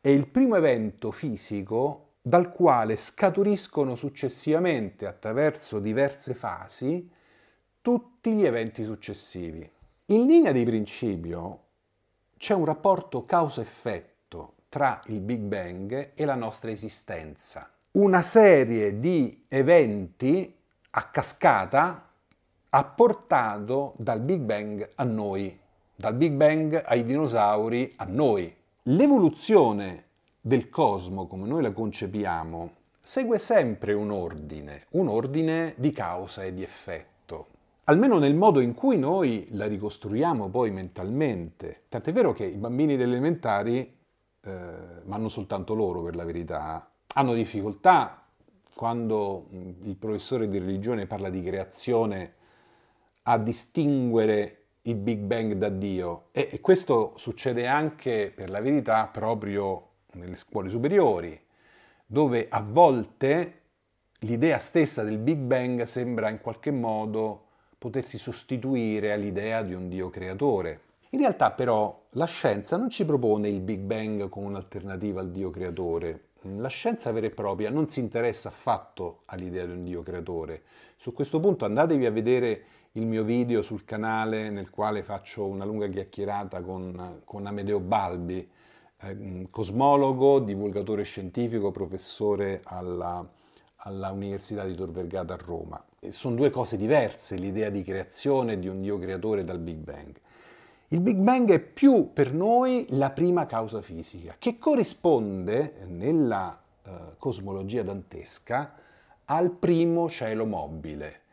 È 0.00 0.08
il 0.08 0.26
primo 0.28 0.56
evento 0.56 1.10
fisico 1.10 2.12
dal 2.22 2.52
quale 2.52 2.96
scaturiscono 2.96 3.94
successivamente, 3.94 5.06
attraverso 5.06 5.78
diverse 5.78 6.34
fasi, 6.34 7.10
tutti 7.80 8.34
gli 8.34 8.44
eventi 8.44 8.84
successivi. 8.84 9.68
In 10.06 10.26
linea 10.26 10.52
di 10.52 10.64
principio 10.64 11.60
c'è 12.36 12.54
un 12.54 12.64
rapporto 12.64 13.24
causa-effetto 13.24 14.54
tra 14.68 15.00
il 15.06 15.20
Big 15.20 15.40
Bang 15.40 16.12
e 16.14 16.24
la 16.24 16.34
nostra 16.34 16.70
esistenza 16.70 17.70
una 17.96 18.20
serie 18.20 19.00
di 19.00 19.46
eventi 19.48 20.54
a 20.90 21.08
cascata 21.08 22.10
ha 22.68 22.84
portato 22.84 23.94
dal 23.96 24.20
Big 24.20 24.40
Bang 24.40 24.90
a 24.96 25.04
noi, 25.04 25.58
dal 25.96 26.14
Big 26.14 26.34
Bang 26.34 26.82
ai 26.84 27.02
dinosauri 27.02 27.94
a 27.96 28.04
noi. 28.04 28.54
L'evoluzione 28.82 30.04
del 30.40 30.68
cosmo, 30.68 31.26
come 31.26 31.48
noi 31.48 31.62
la 31.62 31.72
concepiamo, 31.72 32.70
segue 33.00 33.38
sempre 33.38 33.94
un 33.94 34.10
ordine, 34.10 34.84
un 34.90 35.08
ordine 35.08 35.72
di 35.76 35.92
causa 35.92 36.44
e 36.44 36.52
di 36.52 36.62
effetto, 36.62 37.46
almeno 37.84 38.18
nel 38.18 38.34
modo 38.34 38.60
in 38.60 38.74
cui 38.74 38.98
noi 38.98 39.48
la 39.52 39.66
ricostruiamo 39.66 40.48
poi 40.50 40.70
mentalmente. 40.70 41.84
Tant'è 41.88 42.12
vero 42.12 42.34
che 42.34 42.44
i 42.44 42.56
bambini 42.56 42.96
delle 42.96 43.12
elementari, 43.12 43.96
eh, 44.42 44.60
ma 45.04 45.16
non 45.16 45.30
soltanto 45.30 45.74
loro 45.74 46.02
per 46.02 46.14
la 46.14 46.24
verità, 46.24 46.90
hanno 47.14 47.32
difficoltà 47.32 48.22
quando 48.74 49.46
il 49.50 49.96
professore 49.96 50.48
di 50.48 50.58
religione 50.58 51.06
parla 51.06 51.30
di 51.30 51.42
creazione 51.42 52.34
a 53.22 53.38
distinguere 53.38 54.65
il 54.86 54.94
Big 54.96 55.18
Bang 55.18 55.54
da 55.54 55.68
Dio 55.68 56.26
e, 56.32 56.60
questo 56.60 57.14
succede 57.16 57.66
anche 57.66 58.32
per 58.34 58.50
la 58.50 58.60
verità 58.60 59.08
proprio 59.12 59.88
nelle 60.12 60.36
scuole 60.36 60.70
superiori, 60.70 61.38
dove 62.06 62.46
a 62.48 62.60
volte 62.60 63.60
l'idea 64.20 64.58
stessa 64.58 65.02
del 65.02 65.18
Big 65.18 65.38
Bang 65.38 65.82
sembra 65.82 66.30
in 66.30 66.40
qualche 66.40 66.70
modo 66.70 67.44
potersi 67.78 68.16
sostituire 68.16 69.12
all'idea 69.12 69.62
di 69.62 69.74
un 69.74 69.88
Dio 69.88 70.08
creatore. 70.08 70.80
In 71.10 71.18
realtà 71.18 71.50
però 71.50 72.04
la 72.10 72.26
scienza 72.26 72.76
non 72.76 72.88
ci 72.88 73.04
propone 73.04 73.48
il 73.48 73.60
Big 73.60 73.80
Bang 73.80 74.28
come 74.28 74.46
un'alternativa 74.46 75.20
al 75.20 75.30
Dio 75.30 75.50
creatore, 75.50 76.26
la 76.54 76.68
scienza 76.68 77.10
vera 77.10 77.26
e 77.26 77.30
propria 77.30 77.70
non 77.70 77.88
si 77.88 77.98
interessa 77.98 78.48
affatto 78.48 79.22
all'idea 79.26 79.66
di 79.66 79.72
un 79.72 79.84
Dio 79.84 80.02
creatore. 80.02 80.62
Su 80.96 81.12
questo 81.12 81.40
punto 81.40 81.64
andatevi 81.64 82.06
a 82.06 82.10
vedere 82.10 82.64
il 82.96 83.06
mio 83.06 83.24
video 83.24 83.60
sul 83.60 83.84
canale 83.84 84.48
nel 84.48 84.70
quale 84.70 85.02
faccio 85.02 85.44
una 85.44 85.66
lunga 85.66 85.86
chiacchierata 85.86 86.62
con, 86.62 87.20
con 87.24 87.46
Amedeo 87.46 87.78
Balbi, 87.78 88.48
eh, 89.00 89.46
cosmologo, 89.50 90.38
divulgatore 90.38 91.02
scientifico, 91.02 91.70
professore 91.70 92.60
alla, 92.64 93.26
alla 93.76 94.10
Università 94.10 94.64
di 94.64 94.74
Tor 94.74 94.90
Vergata 94.90 95.34
a 95.34 95.38
Roma. 95.38 95.82
E 96.00 96.10
sono 96.10 96.36
due 96.36 96.48
cose 96.48 96.78
diverse, 96.78 97.36
l'idea 97.36 97.68
di 97.68 97.82
creazione 97.82 98.58
di 98.58 98.66
un 98.66 98.80
Dio 98.80 98.98
creatore 98.98 99.44
dal 99.44 99.58
Big 99.58 99.76
Bang. 99.76 100.14
Il 100.88 101.00
Big 101.00 101.16
Bang 101.16 101.50
è 101.50 101.60
più 101.60 102.12
per 102.14 102.32
noi 102.32 102.86
la 102.90 103.10
prima 103.10 103.44
causa 103.44 103.82
fisica, 103.82 104.36
che 104.38 104.56
corrisponde 104.56 105.84
nella 105.86 106.58
eh, 106.82 106.90
cosmologia 107.18 107.82
dantesca 107.82 108.72
al 109.26 109.50
primo 109.50 110.08
cielo 110.08 110.46
mobile. 110.46 111.24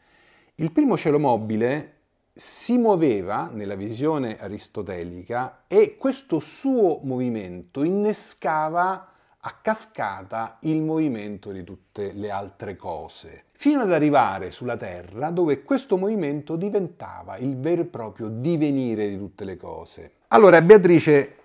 Il 0.58 0.72
primo 0.72 0.98
cielo 0.98 1.18
mobile 1.18 1.94
si 2.32 2.78
muoveva 2.78 3.50
nella 3.52 3.74
visione 3.74 4.38
aristotelica 4.40 5.64
e 5.66 5.98
questo 5.98 6.38
suo 6.38 7.00
movimento 7.02 7.84
innescava 7.84 9.14
a 9.40 9.52
cascata 9.60 10.58
il 10.62 10.80
movimento 10.84 11.52
di 11.52 11.64
tutte 11.64 12.12
le 12.14 12.30
altre 12.30 12.76
cose, 12.76 13.46
fino 13.54 13.82
ad 13.82 13.92
arrivare 13.92 14.52
sulla 14.52 14.78
Terra 14.78 15.32
dove 15.32 15.64
questo 15.64 15.98
movimento 15.98 16.56
diventava 16.56 17.38
il 17.38 17.58
vero 17.58 17.82
e 17.82 17.86
proprio 17.86 18.28
divenire 18.28 19.10
di 19.10 19.18
tutte 19.18 19.46
le 19.46 19.58
cose. 19.58 20.12
Allora 20.28 20.62
Beatrice 20.62 21.36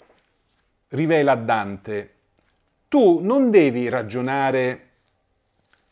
rivela 0.89 1.33
a 1.33 1.37
Dante, 1.37 2.15
tu 2.89 3.21
non 3.21 3.51
devi 3.51 3.89
ragionare 3.89 4.89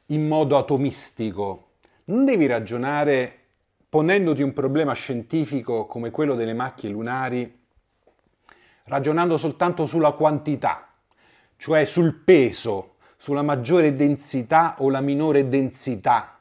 in 0.07 0.29
modo 0.29 0.59
atomistico, 0.59 1.66
non 2.07 2.25
devi 2.25 2.47
ragionare 2.47 3.39
ponendoti 3.89 4.43
un 4.43 4.53
problema 4.53 4.93
scientifico 4.93 5.87
come 5.87 6.11
quello 6.11 6.35
delle 6.35 6.55
macchie 6.55 6.91
lunari, 6.91 7.65
ragionando 8.85 9.37
soltanto 9.37 9.87
sulla 9.87 10.13
quantità 10.13 10.87
cioè 11.57 11.85
sul 11.85 12.15
peso, 12.15 12.95
sulla 13.17 13.43
maggiore 13.43 13.97
densità 13.97 14.77
o 14.79 14.91
la 14.91 15.01
minore 15.01 15.49
densità 15.49 16.39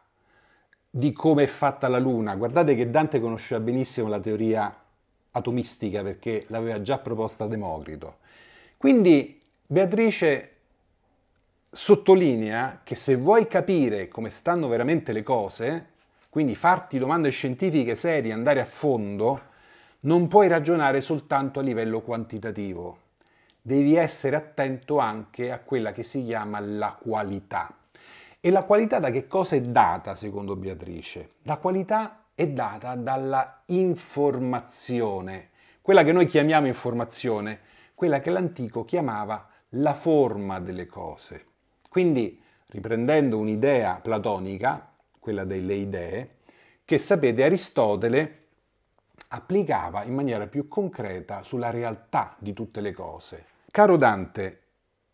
di 0.89 1.11
come 1.11 1.43
è 1.43 1.47
fatta 1.47 1.87
la 1.87 1.99
Luna. 1.99 2.35
Guardate 2.35 2.75
che 2.75 2.89
Dante 2.89 3.19
conosceva 3.19 3.61
benissimo 3.61 4.07
la 4.07 4.19
teoria 4.19 4.73
atomistica 5.31 6.03
perché 6.03 6.45
l'aveva 6.47 6.81
già 6.81 6.97
proposta 6.97 7.47
Democrito. 7.47 8.17
Quindi 8.77 9.41
Beatrice 9.65 10.54
sottolinea 11.75 12.79
che 12.85 12.95
se 12.95 13.17
vuoi 13.17 13.49
capire 13.49 14.07
come 14.07 14.29
stanno 14.29 14.69
veramente 14.69 15.11
le 15.11 15.23
cose, 15.23 15.87
quindi 16.29 16.55
farti 16.55 16.97
domande 16.97 17.31
scientifiche 17.31 17.95
serie, 17.95 18.31
andare 18.31 18.61
a 18.61 18.65
fondo, 18.65 19.41
non 20.01 20.29
puoi 20.29 20.47
ragionare 20.47 21.01
soltanto 21.01 21.59
a 21.59 21.63
livello 21.63 21.99
quantitativo. 21.99 22.99
Devi 23.61 23.95
essere 23.95 24.37
attento 24.37 24.99
anche 24.99 25.51
a 25.51 25.59
quella 25.59 25.91
che 25.91 26.03
si 26.03 26.23
chiama 26.23 26.61
la 26.61 26.97
qualità. 26.97 27.75
E 28.39 28.51
la 28.51 28.63
qualità 28.63 28.99
da 28.99 29.11
che 29.11 29.27
cosa 29.27 29.57
è 29.57 29.61
data 29.61 30.15
secondo 30.15 30.55
Beatrice? 30.55 31.31
La 31.41 31.57
qualità 31.57 32.27
è 32.35 32.47
data 32.47 32.95
dalla 32.95 33.63
informazione, 33.65 35.49
quella 35.81 36.03
che 36.03 36.13
noi 36.13 36.25
chiamiamo 36.25 36.67
informazione, 36.67 37.59
quella 37.95 38.21
che 38.21 38.29
l'antico 38.29 38.85
chiamava 38.85 39.49
la 39.69 39.93
forma 39.93 40.61
delle 40.61 40.85
cose. 40.85 41.47
Quindi, 41.95 42.37
riprendendo 42.65 43.37
un'idea 43.37 44.01
platonica, 44.03 44.91
quella 45.17 45.45
delle 45.45 45.75
idee, 45.75 46.29
che 46.83 46.97
sapete 46.97 47.41
Aristotele 47.41 48.39
applicava 49.29 50.03
in 50.03 50.13
maniera 50.13 50.45
più 50.47 50.67
concreta 50.67 51.41
sulla 51.41 51.69
realtà 51.69 52.35
di 52.37 52.51
tutte 52.51 52.81
le 52.81 52.91
cose. 52.91 53.45
Caro 53.71 53.95
Dante, 53.95 54.59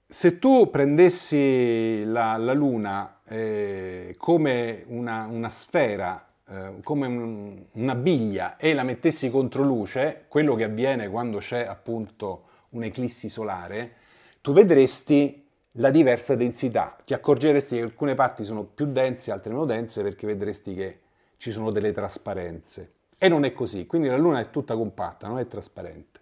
se 0.08 0.40
tu 0.40 0.72
prendessi 0.72 2.04
la, 2.04 2.36
la 2.38 2.54
Luna 2.54 3.20
eh, 3.28 4.16
come 4.18 4.84
una, 4.88 5.28
una 5.30 5.50
sfera, 5.50 6.30
eh, 6.50 6.80
come 6.82 7.06
un, 7.06 7.64
una 7.74 7.96
biglia 7.96 8.58
e 8.58 8.74
la 8.74 8.82
mettessi 8.82 9.30
contro 9.30 9.62
luce, 9.62 10.26
quello 10.28 10.56
che 10.56 10.64
avviene 10.64 11.10
quando 11.10 11.38
c'è 11.38 11.64
appunto 11.64 12.46
un'eclissi 12.70 13.30
solare, 13.30 13.98
tu 14.42 14.52
vedresti 14.52 15.41
la 15.76 15.90
diversa 15.90 16.36
densità. 16.36 16.98
Ti 17.06 17.14
accorgeresti 17.14 17.78
che 17.78 17.84
alcune 17.84 18.16
parti 18.16 18.44
sono 18.44 18.64
più 18.64 18.86
dense, 18.88 19.32
altre 19.32 19.54
meno 19.54 19.66
dense, 19.66 20.02
perché 20.04 20.28
vedresti 20.28 20.74
che 20.76 21.00
ci 21.38 21.52
sono 21.52 21.72
delle 21.72 21.92
trasparenze. 21.92 22.92
E 23.18 23.28
non 23.28 23.46
è 23.46 23.52
così, 23.52 23.86
quindi 23.86 24.08
la 24.08 24.18
Luna 24.18 24.40
è 24.40 24.50
tutta 24.50 24.76
compatta, 24.76 25.28
non 25.28 25.40
è 25.40 25.48
trasparente. 25.48 26.20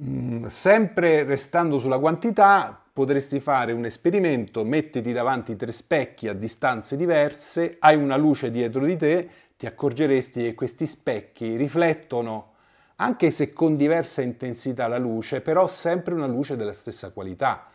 Mm, 0.00 0.46
sempre 0.46 1.22
restando 1.24 1.78
sulla 1.78 1.98
quantità, 1.98 2.80
potresti 2.92 3.40
fare 3.40 3.72
un 3.72 3.84
esperimento, 3.84 4.64
mettiti 4.64 5.12
davanti 5.12 5.56
tre 5.56 5.72
specchi 5.72 6.28
a 6.28 6.34
distanze 6.34 6.96
diverse, 6.96 7.76
hai 7.78 7.96
una 7.96 8.16
luce 8.16 8.50
dietro 8.50 8.84
di 8.84 8.96
te, 8.96 9.28
ti 9.56 9.66
accorgeresti 9.66 10.42
che 10.42 10.54
questi 10.54 10.86
specchi 10.86 11.56
riflettono, 11.56 12.52
anche 12.96 13.30
se 13.30 13.52
con 13.52 13.76
diversa 13.76 14.22
intensità 14.22 14.86
la 14.86 14.98
luce, 14.98 15.40
però 15.40 15.66
sempre 15.66 16.14
una 16.14 16.26
luce 16.26 16.56
della 16.56 16.72
stessa 16.72 17.10
qualità. 17.10 17.71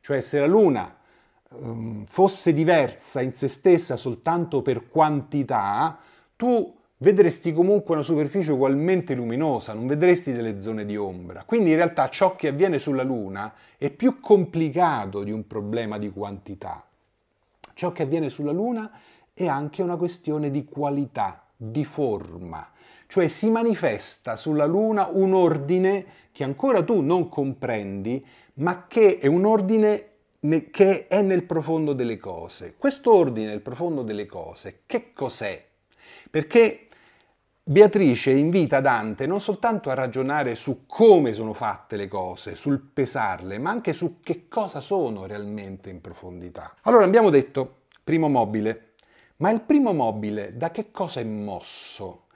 Cioè 0.00 0.20
se 0.20 0.38
la 0.40 0.46
Luna 0.46 0.94
um, 1.50 2.04
fosse 2.06 2.52
diversa 2.52 3.20
in 3.20 3.32
se 3.32 3.48
stessa 3.48 3.96
soltanto 3.96 4.62
per 4.62 4.88
quantità, 4.88 5.98
tu 6.36 6.74
vedresti 6.98 7.52
comunque 7.52 7.94
una 7.94 8.02
superficie 8.02 8.52
ugualmente 8.52 9.14
luminosa, 9.14 9.72
non 9.72 9.86
vedresti 9.86 10.32
delle 10.32 10.60
zone 10.60 10.84
di 10.84 10.96
ombra. 10.96 11.44
Quindi 11.44 11.70
in 11.70 11.76
realtà 11.76 12.08
ciò 12.08 12.34
che 12.36 12.48
avviene 12.48 12.78
sulla 12.78 13.02
Luna 13.02 13.52
è 13.76 13.90
più 13.90 14.20
complicato 14.20 15.22
di 15.22 15.30
un 15.30 15.46
problema 15.46 15.98
di 15.98 16.10
quantità. 16.10 16.84
Ciò 17.74 17.92
che 17.92 18.02
avviene 18.02 18.28
sulla 18.28 18.52
Luna 18.52 18.90
è 19.32 19.46
anche 19.46 19.82
una 19.82 19.96
questione 19.96 20.50
di 20.50 20.64
qualità, 20.64 21.44
di 21.56 21.84
forma. 21.84 22.66
Cioè 23.10 23.26
si 23.28 23.48
manifesta 23.48 24.36
sulla 24.36 24.66
Luna 24.66 25.08
un 25.10 25.32
ordine 25.32 26.04
che 26.30 26.44
ancora 26.44 26.84
tu 26.84 27.00
non 27.00 27.30
comprendi, 27.30 28.22
ma 28.56 28.86
che 28.86 29.18
è 29.18 29.26
un 29.26 29.46
ordine 29.46 30.08
che 30.70 31.06
è 31.08 31.22
nel 31.22 31.44
profondo 31.44 31.94
delle 31.94 32.18
cose. 32.18 32.74
Questo 32.76 33.14
ordine 33.14 33.46
nel 33.46 33.62
profondo 33.62 34.02
delle 34.02 34.26
cose, 34.26 34.82
che 34.84 35.14
cos'è? 35.14 35.66
Perché 36.28 36.88
Beatrice 37.62 38.30
invita 38.30 38.80
Dante 38.80 39.26
non 39.26 39.40
soltanto 39.40 39.88
a 39.88 39.94
ragionare 39.94 40.54
su 40.54 40.84
come 40.86 41.32
sono 41.32 41.54
fatte 41.54 41.96
le 41.96 42.08
cose, 42.08 42.56
sul 42.56 42.78
pesarle, 42.78 43.56
ma 43.58 43.70
anche 43.70 43.94
su 43.94 44.20
che 44.20 44.48
cosa 44.48 44.80
sono 44.80 45.24
realmente 45.24 45.88
in 45.88 46.02
profondità. 46.02 46.74
Allora 46.82 47.04
abbiamo 47.04 47.30
detto 47.30 47.84
primo 48.04 48.28
mobile, 48.28 48.92
ma 49.36 49.50
il 49.50 49.62
primo 49.62 49.94
mobile 49.94 50.58
da 50.58 50.70
che 50.70 50.90
cosa 50.90 51.20
è 51.20 51.24
mosso? 51.24 52.26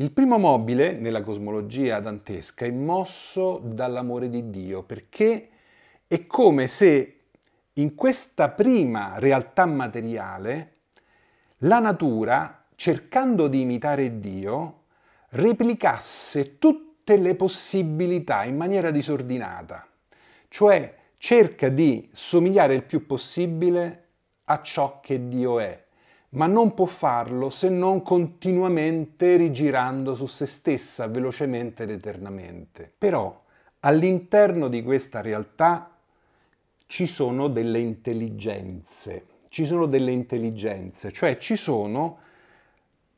Il 0.00 0.12
primo 0.12 0.38
mobile 0.38 0.92
nella 0.92 1.20
cosmologia 1.20 2.00
dantesca 2.00 2.64
è 2.64 2.70
mosso 2.70 3.60
dall'amore 3.62 4.30
di 4.30 4.48
Dio 4.48 4.82
perché 4.82 5.50
è 6.06 6.26
come 6.26 6.68
se 6.68 7.24
in 7.74 7.94
questa 7.94 8.48
prima 8.48 9.18
realtà 9.18 9.66
materiale 9.66 10.76
la 11.58 11.80
natura, 11.80 12.64
cercando 12.76 13.46
di 13.46 13.60
imitare 13.60 14.20
Dio, 14.20 14.84
replicasse 15.32 16.56
tutte 16.56 17.18
le 17.18 17.34
possibilità 17.34 18.44
in 18.44 18.56
maniera 18.56 18.90
disordinata, 18.90 19.86
cioè 20.48 20.94
cerca 21.18 21.68
di 21.68 22.08
somigliare 22.10 22.74
il 22.74 22.84
più 22.84 23.04
possibile 23.04 24.04
a 24.44 24.62
ciò 24.62 25.00
che 25.00 25.28
Dio 25.28 25.60
è, 25.60 25.84
ma 26.30 26.46
non 26.46 26.74
può 26.74 26.86
farlo 26.86 27.50
se 27.50 27.68
non 27.68 28.02
continuamente 28.02 29.36
rigirando 29.36 30.14
su 30.14 30.26
se 30.26 30.46
stessa 30.46 31.08
velocemente 31.08 31.82
ed 31.82 31.90
eternamente. 31.90 32.92
Però 32.96 33.42
all'interno 33.80 34.68
di 34.68 34.82
questa 34.82 35.20
realtà 35.20 35.90
ci 36.86 37.06
sono 37.06 37.48
delle 37.48 37.78
intelligenze, 37.78 39.26
ci 39.48 39.64
sono 39.64 39.86
delle 39.86 40.12
intelligenze, 40.12 41.10
cioè 41.10 41.38
ci 41.38 41.56
sono 41.56 42.18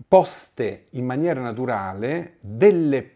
poste 0.08 0.86
in 0.90 1.04
maniera 1.04 1.40
naturale 1.40 2.36
delle 2.40 3.08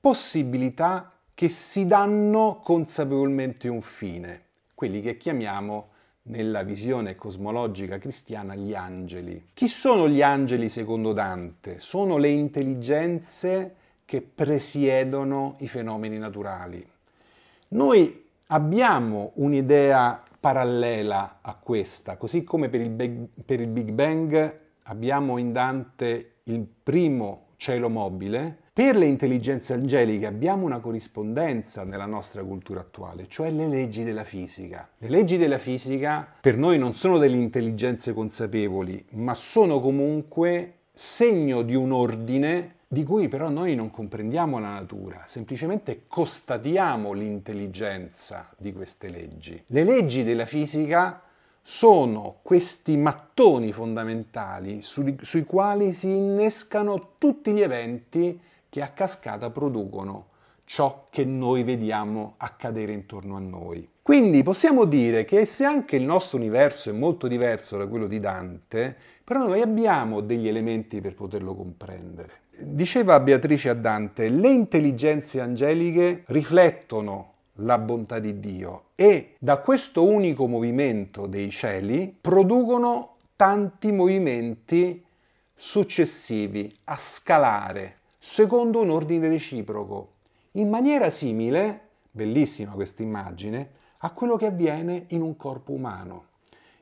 possibilità 0.00 1.10
che 1.32 1.48
si 1.48 1.86
danno 1.86 2.60
consapevolmente 2.62 3.68
un 3.68 3.82
fine, 3.82 4.42
quelli 4.74 5.00
che 5.00 5.16
chiamiamo 5.16 5.92
nella 6.26 6.62
visione 6.62 7.16
cosmologica 7.16 7.98
cristiana 7.98 8.54
gli 8.54 8.74
angeli. 8.74 9.48
Chi 9.52 9.68
sono 9.68 10.08
gli 10.08 10.22
angeli 10.22 10.68
secondo 10.68 11.12
Dante? 11.12 11.78
Sono 11.80 12.16
le 12.16 12.28
intelligenze 12.28 13.74
che 14.04 14.22
presiedono 14.22 15.56
i 15.58 15.68
fenomeni 15.68 16.18
naturali. 16.18 16.86
Noi 17.68 18.26
abbiamo 18.48 19.32
un'idea 19.34 20.22
parallela 20.38 21.38
a 21.40 21.54
questa, 21.54 22.16
così 22.16 22.44
come 22.44 22.68
per 22.68 22.80
il, 22.80 22.90
Big, 22.90 23.26
per 23.44 23.60
il 23.60 23.68
Big 23.68 23.90
Bang 23.90 24.60
abbiamo 24.84 25.38
in 25.38 25.52
Dante 25.52 26.34
il 26.44 26.66
primo 26.82 27.46
cielo 27.56 27.88
mobile, 27.88 28.58
per 28.74 28.96
le 28.96 29.06
intelligenze 29.06 29.72
angeliche 29.72 30.26
abbiamo 30.26 30.66
una 30.66 30.80
corrispondenza 30.80 31.84
nella 31.84 32.06
nostra 32.06 32.42
cultura 32.42 32.80
attuale, 32.80 33.28
cioè 33.28 33.48
le 33.52 33.68
leggi 33.68 34.02
della 34.02 34.24
fisica. 34.24 34.88
Le 34.98 35.08
leggi 35.08 35.36
della 35.36 35.58
fisica 35.58 36.26
per 36.40 36.56
noi 36.56 36.76
non 36.76 36.92
sono 36.92 37.18
delle 37.18 37.36
intelligenze 37.36 38.12
consapevoli, 38.12 39.04
ma 39.10 39.32
sono 39.34 39.78
comunque 39.78 40.78
segno 40.92 41.62
di 41.62 41.76
un 41.76 41.92
ordine 41.92 42.74
di 42.88 43.04
cui 43.04 43.28
però 43.28 43.48
noi 43.48 43.76
non 43.76 43.92
comprendiamo 43.92 44.58
la 44.58 44.72
natura, 44.72 45.22
semplicemente 45.24 46.06
constatiamo 46.08 47.12
l'intelligenza 47.12 48.50
di 48.56 48.72
queste 48.72 49.08
leggi. 49.08 49.62
Le 49.68 49.84
leggi 49.84 50.24
della 50.24 50.46
fisica 50.46 51.22
sono 51.62 52.40
questi 52.42 52.96
mattoni 52.96 53.70
fondamentali 53.72 54.82
sui, 54.82 55.16
sui, 55.20 55.44
quali 55.44 55.92
si 55.92 56.10
innescano 56.10 57.12
tutti 57.18 57.52
gli 57.52 57.62
eventi 57.62 58.40
che 58.74 58.82
a 58.82 58.88
cascata 58.88 59.50
producono 59.50 60.30
ciò 60.64 61.06
che 61.08 61.24
noi 61.24 61.62
vediamo 61.62 62.34
accadere 62.38 62.90
intorno 62.90 63.36
a 63.36 63.38
noi. 63.38 63.88
Quindi 64.02 64.42
possiamo 64.42 64.84
dire 64.84 65.24
che 65.24 65.46
se 65.46 65.64
anche 65.64 65.94
il 65.94 66.02
nostro 66.02 66.38
universo 66.38 66.90
è 66.90 66.92
molto 66.92 67.28
diverso 67.28 67.76
da 67.76 67.86
quello 67.86 68.08
di 68.08 68.18
Dante, 68.18 68.96
però 69.22 69.46
noi 69.46 69.60
abbiamo 69.60 70.22
degli 70.22 70.48
elementi 70.48 71.00
per 71.00 71.14
poterlo 71.14 71.54
comprendere. 71.54 72.30
Diceva 72.58 73.20
Beatrice 73.20 73.68
a 73.68 73.74
Dante, 73.74 74.28
le 74.28 74.50
intelligenze 74.50 75.40
angeliche 75.40 76.24
riflettono 76.26 77.34
la 77.58 77.78
bontà 77.78 78.18
di 78.18 78.40
Dio 78.40 78.86
e 78.96 79.36
da 79.38 79.58
questo 79.58 80.04
unico 80.04 80.48
movimento 80.48 81.26
dei 81.26 81.48
cieli 81.50 82.12
producono 82.20 83.18
tanti 83.36 83.92
movimenti 83.92 85.00
successivi 85.54 86.76
a 86.86 86.96
scalare 86.96 87.98
secondo 88.26 88.80
un 88.80 88.88
ordine 88.88 89.28
reciproco, 89.28 90.12
in 90.52 90.70
maniera 90.70 91.10
simile, 91.10 91.88
bellissima 92.10 92.72
questa 92.72 93.02
immagine, 93.02 93.72
a 93.98 94.12
quello 94.12 94.36
che 94.36 94.46
avviene 94.46 95.04
in 95.08 95.20
un 95.20 95.36
corpo 95.36 95.72
umano. 95.72 96.28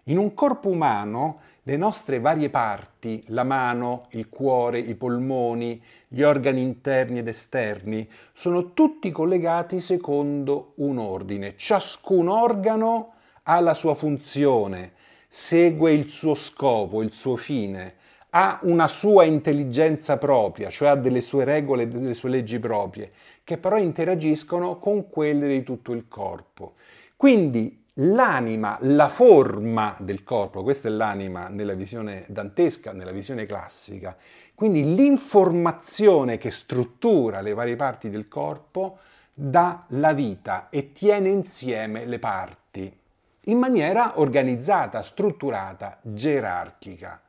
In 0.04 0.18
un 0.18 0.34
corpo 0.34 0.68
umano 0.68 1.40
le 1.64 1.76
nostre 1.76 2.20
varie 2.20 2.48
parti, 2.48 3.24
la 3.26 3.42
mano, 3.42 4.06
il 4.10 4.28
cuore, 4.28 4.78
i 4.78 4.94
polmoni, 4.94 5.82
gli 6.06 6.22
organi 6.22 6.62
interni 6.62 7.18
ed 7.18 7.26
esterni, 7.26 8.08
sono 8.32 8.72
tutti 8.72 9.10
collegati 9.10 9.80
secondo 9.80 10.74
un 10.76 10.98
ordine. 10.98 11.56
Ciascun 11.56 12.28
organo 12.28 13.14
ha 13.42 13.58
la 13.58 13.74
sua 13.74 13.94
funzione, 13.94 14.92
segue 15.28 15.92
il 15.92 16.08
suo 16.08 16.34
scopo, 16.34 17.02
il 17.02 17.12
suo 17.12 17.34
fine, 17.34 17.96
ha 18.34 18.60
una 18.62 18.88
sua 18.88 19.24
intelligenza 19.24 20.16
propria, 20.16 20.70
cioè 20.70 20.88
ha 20.88 20.94
delle 20.94 21.20
sue 21.20 21.44
regole, 21.44 21.88
delle 21.88 22.14
sue 22.14 22.30
leggi 22.30 22.58
proprie, 22.58 23.12
che 23.44 23.58
però 23.58 23.76
interagiscono 23.76 24.78
con 24.78 25.10
quelle 25.10 25.48
di 25.48 25.62
tutto 25.62 25.92
il 25.92 26.08
corpo. 26.08 26.74
Quindi 27.16 27.84
l'anima, 27.94 28.78
la 28.80 29.08
forma 29.08 29.96
del 29.98 30.22
corpo, 30.22 30.62
questa 30.62 30.88
è 30.88 30.90
l'anima 30.90 31.48
nella 31.48 31.74
visione 31.74 32.24
dantesca, 32.28 32.92
nella 32.92 33.12
visione 33.12 33.44
classica, 33.44 34.16
quindi 34.54 34.94
l'informazione 34.94 36.38
che 36.38 36.50
struttura 36.50 37.42
le 37.42 37.52
varie 37.52 37.76
parti 37.76 38.08
del 38.08 38.28
corpo 38.28 38.98
dà 39.34 39.84
la 39.88 40.14
vita 40.14 40.68
e 40.70 40.92
tiene 40.92 41.28
insieme 41.28 42.06
le 42.06 42.18
parti 42.18 43.00
in 43.46 43.58
maniera 43.58 44.20
organizzata, 44.20 45.02
strutturata, 45.02 45.98
gerarchica. 46.00 47.20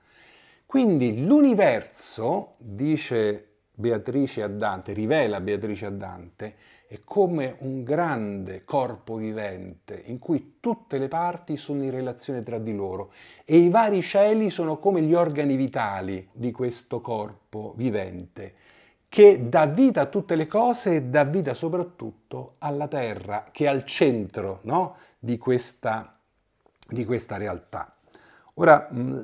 Quindi 0.73 1.23
l'universo, 1.23 2.55
dice 2.57 3.57
Beatrice 3.75 4.41
a 4.41 4.47
Dante, 4.47 4.93
rivela 4.93 5.39
Beatrice 5.39 5.85
a 5.85 5.91
Dante, 5.91 6.55
è 6.87 7.01
come 7.03 7.57
un 7.59 7.83
grande 7.83 8.63
corpo 8.65 9.17
vivente 9.17 10.01
in 10.05 10.17
cui 10.17 10.55
tutte 10.59 10.97
le 10.97 11.07
parti 11.07 11.57
sono 11.57 11.83
in 11.83 11.91
relazione 11.91 12.41
tra 12.41 12.57
di 12.57 12.73
loro 12.73 13.13
e 13.45 13.57
i 13.57 13.69
vari 13.69 14.01
cieli 14.01 14.49
sono 14.49 14.79
come 14.79 15.03
gli 15.03 15.13
organi 15.13 15.55
vitali 15.57 16.27
di 16.31 16.51
questo 16.51 17.01
corpo 17.01 17.75
vivente 17.77 18.55
che 19.09 19.47
dà 19.49 19.67
vita 19.67 20.01
a 20.01 20.05
tutte 20.07 20.33
le 20.33 20.47
cose 20.47 20.95
e 20.95 21.03
dà 21.03 21.23
vita 21.23 21.53
soprattutto 21.53 22.55
alla 22.57 22.87
terra 22.87 23.49
che 23.51 23.65
è 23.65 23.67
al 23.67 23.85
centro 23.85 24.61
no? 24.63 24.95
di, 25.19 25.37
questa, 25.37 26.17
di, 26.87 27.05
questa, 27.05 27.37
realtà. 27.37 27.95
Ora, 28.55 28.89
mm, 28.91 29.21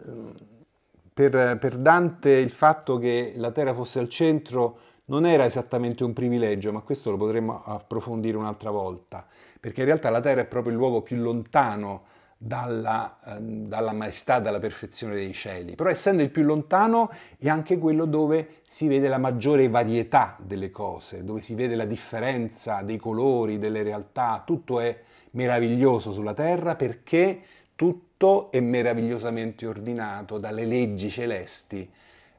per, 1.14 1.58
per 1.60 1.78
Dante 1.78 2.32
il 2.32 2.52
fatto 2.52 2.98
che 2.98 3.34
la 3.36 3.52
terra 3.52 3.74
fosse 3.74 4.00
al 4.00 4.10
centro 4.10 4.80
non 5.10 5.26
era 5.26 5.46
esattamente 5.46 6.04
un 6.04 6.14
privilegio, 6.14 6.72
ma 6.72 6.82
questo 6.82 7.12
lo 7.12 7.18
potremmo 7.18 7.64
approfondire 7.66 8.38
un'altra 8.38 8.72
volta, 8.72 9.26
perché 9.60 9.82
in 9.82 9.88
realtà 9.88 10.10
la 10.10 10.22
Terra 10.22 10.42
è 10.42 10.46
proprio 10.46 10.72
il 10.72 10.78
luogo 10.78 11.02
più 11.02 11.18
lontano 11.18 12.04
dalla, 12.42 13.18
eh, 13.26 13.42
dalla, 13.42 13.92
maestà, 13.92 14.40
dalla 14.40 14.60
perfezione 14.60 15.16
dei 15.16 15.34
cieli, 15.34 15.76
però 15.76 15.90
essendo 15.90 16.24
il 16.24 16.30
più 16.30 16.44
lontano 16.44 17.12
è 17.38 17.50
anche 17.50 17.78
quello 17.78 18.06
dove 18.06 18.62
si 18.66 18.88
vede 18.88 19.10
la 19.10 19.18
maggiore 19.18 19.68
varietà 19.68 20.38
delle 20.40 20.72
cose, 20.72 21.24
dove 21.26 21.42
si 21.42 21.54
vede 21.54 21.76
la 21.76 21.86
differenza 21.86 22.82
dei 22.84 22.98
colori, 22.98 23.60
delle 23.60 23.84
realtà, 23.84 24.44
tutto 24.46 24.80
è 24.80 24.98
meraviglioso 25.32 26.12
sulla 26.12 26.34
Terra 26.34 26.76
perché 26.76 27.42
tutto 27.80 28.52
è 28.52 28.60
meravigliosamente 28.60 29.66
ordinato 29.66 30.38
dalle 30.38 30.66
leggi 30.66 31.10
celesti 31.10 31.90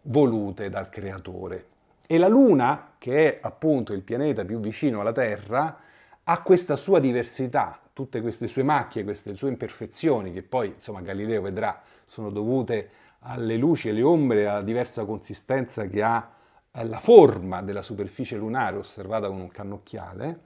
volute 0.03 0.69
dal 0.69 0.91
Creatore. 0.91 1.65
E 2.07 2.19
la 2.19 2.29
Luna, 2.29 2.97
che 2.99 3.39
è 3.39 3.39
appunto 3.41 3.95
il 3.95 4.03
pianeta 4.03 4.45
più 4.45 4.61
vicino 4.61 5.01
alla 5.01 5.13
Terra, 5.13 5.79
ha 6.25 6.43
questa 6.43 6.77
sua 6.77 6.99
diversità, 6.99 7.81
tutte 7.95 8.21
queste 8.21 8.49
sue 8.49 8.63
macchie, 8.63 9.03
queste 9.03 9.35
sue 9.35 9.49
imperfezioni, 9.49 10.31
che 10.31 10.43
poi, 10.43 10.73
insomma, 10.75 11.01
Galileo 11.01 11.41
vedrà, 11.41 11.81
sono 12.05 12.29
dovute 12.29 12.91
alle 13.21 13.57
luci 13.57 13.89
e 13.89 13.93
alle 13.93 14.03
ombre, 14.03 14.47
alla 14.47 14.61
diversa 14.61 15.07
consistenza 15.07 15.87
che 15.87 16.03
ha 16.03 16.33
eh, 16.71 16.85
la 16.85 16.99
forma 16.99 17.63
della 17.63 17.81
superficie 17.81 18.37
lunare 18.37 18.77
osservata 18.77 19.29
con 19.29 19.41
un 19.41 19.49
cannocchiale, 19.49 20.41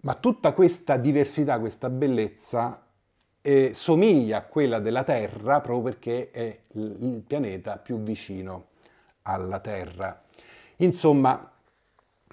ma 0.00 0.14
tutta 0.14 0.52
questa 0.52 0.96
diversità, 0.96 1.58
questa 1.58 1.90
bellezza 1.90 2.80
eh, 3.46 3.72
somiglia 3.72 4.38
a 4.38 4.42
quella 4.42 4.80
della 4.80 5.04
Terra 5.04 5.60
proprio 5.60 5.92
perché 5.92 6.32
è 6.32 6.58
il 6.72 7.22
pianeta 7.24 7.76
più 7.76 8.02
vicino 8.02 8.70
alla 9.22 9.60
Terra. 9.60 10.20
Insomma, 10.78 11.52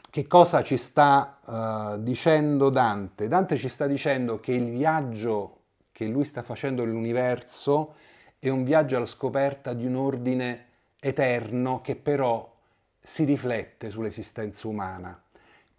che 0.09 0.25
cosa 0.25 0.63
ci 0.63 0.75
sta 0.75 1.37
uh, 1.45 2.01
dicendo 2.01 2.69
Dante? 2.69 3.27
Dante 3.27 3.57
ci 3.57 3.69
sta 3.69 3.85
dicendo 3.85 4.39
che 4.39 4.53
il 4.53 4.71
viaggio 4.71 5.57
che 5.91 6.05
lui 6.07 6.23
sta 6.23 6.41
facendo 6.41 6.83
nell'universo 6.83 7.93
è 8.39 8.49
un 8.49 8.63
viaggio 8.63 8.95
alla 8.95 9.05
scoperta 9.05 9.73
di 9.73 9.85
un 9.85 9.95
ordine 9.95 10.65
eterno 10.99 11.81
che 11.81 11.95
però 11.95 12.51
si 12.99 13.23
riflette 13.23 13.91
sull'esistenza 13.91 14.67
umana. 14.67 15.21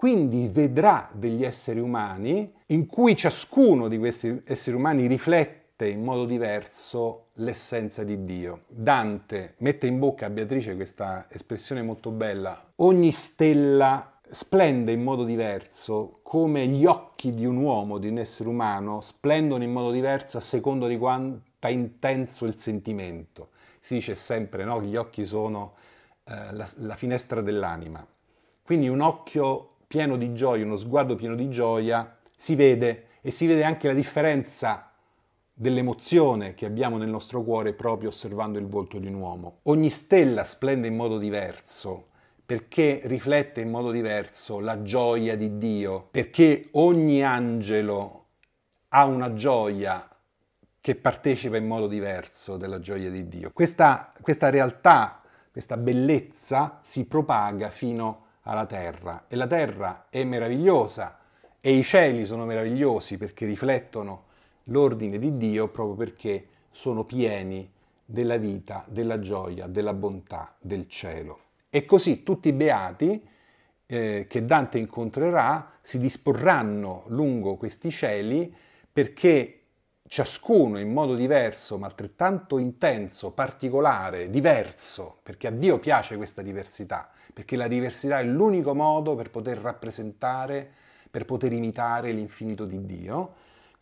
Quindi 0.04 0.48
vedrà 0.48 1.08
degli 1.14 1.46
esseri 1.46 1.80
umani 1.80 2.52
in 2.66 2.84
cui 2.84 3.16
ciascuno 3.16 3.88
di 3.88 3.96
questi 3.96 4.42
esseri 4.44 4.76
umani 4.76 5.06
riflette 5.06 5.88
in 5.88 6.04
modo 6.04 6.26
diverso 6.26 7.28
l'essenza 7.36 8.04
di 8.04 8.22
Dio. 8.26 8.64
Dante 8.66 9.54
mette 9.60 9.86
in 9.86 9.98
bocca 9.98 10.26
a 10.26 10.28
Beatrice 10.28 10.76
questa 10.76 11.24
espressione 11.30 11.80
molto 11.80 12.10
bella. 12.10 12.72
Ogni 12.76 13.12
stella 13.12 14.20
splende 14.28 14.92
in 14.92 15.02
modo 15.02 15.24
diverso, 15.24 16.18
come 16.22 16.66
gli 16.66 16.84
occhi 16.84 17.32
di 17.32 17.46
un 17.46 17.56
uomo, 17.56 17.96
di 17.96 18.08
un 18.08 18.18
essere 18.18 18.50
umano, 18.50 19.00
splendono 19.00 19.64
in 19.64 19.72
modo 19.72 19.90
diverso 19.90 20.36
a 20.36 20.42
secondo 20.42 20.86
di 20.86 20.98
quanto 20.98 21.40
è 21.60 21.68
intenso 21.68 22.44
il 22.44 22.58
sentimento. 22.58 23.52
Si 23.80 23.94
dice 23.94 24.14
sempre 24.14 24.64
no? 24.64 24.82
gli 24.82 24.96
occhi 24.96 25.24
sono 25.24 25.76
eh, 26.24 26.52
la, 26.52 26.68
la 26.80 26.94
finestra 26.94 27.40
dell'anima. 27.40 28.06
Quindi 28.62 28.88
un 28.88 29.00
occhio 29.00 29.73
pieno 29.86 30.16
di 30.16 30.32
gioia, 30.32 30.64
uno 30.64 30.76
sguardo 30.76 31.14
pieno 31.14 31.34
di 31.34 31.48
gioia, 31.50 32.16
si 32.36 32.54
vede 32.54 33.06
e 33.20 33.30
si 33.30 33.46
vede 33.46 33.64
anche 33.64 33.86
la 33.86 33.94
differenza 33.94 34.90
dell'emozione 35.52 36.54
che 36.54 36.66
abbiamo 36.66 36.96
nel 36.96 37.08
nostro 37.08 37.42
cuore 37.42 37.72
proprio 37.72 38.08
osservando 38.08 38.58
il 38.58 38.66
volto 38.66 38.98
di 38.98 39.06
un 39.06 39.14
uomo. 39.14 39.58
Ogni 39.64 39.88
stella 39.90 40.44
splende 40.44 40.88
in 40.88 40.96
modo 40.96 41.16
diverso 41.16 42.08
perché 42.44 43.00
riflette 43.04 43.60
in 43.60 43.70
modo 43.70 43.90
diverso 43.90 44.60
la 44.60 44.82
gioia 44.82 45.36
di 45.36 45.56
Dio, 45.56 46.08
perché 46.10 46.68
ogni 46.72 47.22
angelo 47.22 48.24
ha 48.88 49.06
una 49.06 49.32
gioia 49.32 50.06
che 50.80 50.94
partecipa 50.94 51.56
in 51.56 51.66
modo 51.66 51.86
diverso 51.86 52.58
della 52.58 52.80
gioia 52.80 53.10
di 53.10 53.26
Dio. 53.28 53.50
Questa, 53.54 54.12
questa 54.20 54.50
realtà, 54.50 55.22
questa 55.50 55.78
bellezza 55.78 56.78
si 56.82 57.06
propaga 57.06 57.70
fino 57.70 58.23
alla 58.44 58.66
terra 58.66 59.24
e 59.28 59.36
la 59.36 59.46
terra 59.46 60.06
è 60.08 60.24
meravigliosa 60.24 61.18
e 61.60 61.76
i 61.76 61.82
cieli 61.82 62.26
sono 62.26 62.44
meravigliosi 62.44 63.16
perché 63.16 63.46
riflettono 63.46 64.24
l'ordine 64.64 65.18
di 65.18 65.36
Dio 65.36 65.68
proprio 65.68 65.96
perché 65.96 66.48
sono 66.70 67.04
pieni 67.04 67.70
della 68.04 68.36
vita, 68.36 68.84
della 68.86 69.18
gioia, 69.18 69.66
della 69.66 69.94
bontà 69.94 70.54
del 70.58 70.88
cielo. 70.88 71.40
E 71.70 71.84
così 71.84 72.22
tutti 72.22 72.48
i 72.48 72.52
beati 72.52 73.26
eh, 73.86 74.26
che 74.28 74.44
Dante 74.44 74.78
incontrerà 74.78 75.72
si 75.80 75.98
disporranno 75.98 77.04
lungo 77.08 77.56
questi 77.56 77.90
cieli 77.90 78.54
perché 78.92 79.60
ciascuno 80.06 80.78
in 80.78 80.92
modo 80.92 81.14
diverso, 81.14 81.78
ma 81.78 81.86
altrettanto 81.86 82.58
intenso, 82.58 83.32
particolare, 83.32 84.30
diverso, 84.30 85.18
perché 85.22 85.48
a 85.48 85.50
Dio 85.50 85.78
piace 85.78 86.16
questa 86.16 86.42
diversità, 86.42 87.10
perché 87.34 87.56
la 87.56 87.68
diversità 87.68 88.20
è 88.20 88.24
l'unico 88.24 88.74
modo 88.74 89.14
per 89.14 89.28
poter 89.28 89.58
rappresentare, 89.58 90.66
per 91.10 91.26
poter 91.26 91.52
imitare 91.52 92.12
l'infinito 92.12 92.64
di 92.64 92.86
Dio 92.86 93.34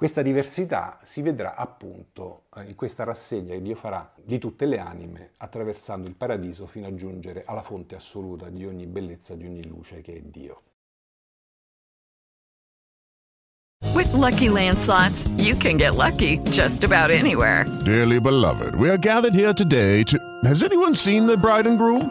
questa 0.03 0.23
diversità 0.23 0.99
si 1.05 1.23
vedrà 1.23 1.55
appunto 1.55 2.47
eh, 2.57 2.65
in 2.65 2.75
questa 2.75 3.05
rassegna 3.05 3.55
che 3.55 3.63
Dio 3.63 3.77
farà 3.77 4.13
di 4.17 4.41
tutte 4.41 4.67
le 4.67 4.81
anime 4.81 5.31
attraversando 5.37 6.09
il 6.09 6.17
paradiso 6.17 6.67
fino 6.67 6.89
a 6.89 6.95
giungere 6.97 7.45
alla 7.47 7.63
fonte 7.63 7.95
assoluta 7.95 8.49
di 8.49 8.67
ogni 8.67 8.87
bellezza, 8.87 9.37
di 9.37 9.47
ogni 9.47 9.65
luce 9.65 10.01
che 10.01 10.17
è 10.17 10.21
Dio. 10.21 10.63
With 13.95 14.13
lucky 14.13 14.49
landslots, 14.49 15.31
you 15.37 15.57
can 15.57 15.77
get 15.77 15.95
lucky 15.95 16.41
just 16.51 16.83
about 16.83 17.11
anywhere. 17.11 17.65
Dearly 17.85 18.19
beloved, 18.19 18.75
we 18.75 18.89
are 18.89 18.99
gathered 18.99 19.35
here 19.35 19.53
today 19.53 20.03
to. 20.03 20.19
Has 20.43 20.65
anyone 20.65 20.97
seen 20.97 21.27
the 21.27 21.37
bride 21.37 21.69
and 21.69 21.79
groom? 21.79 22.11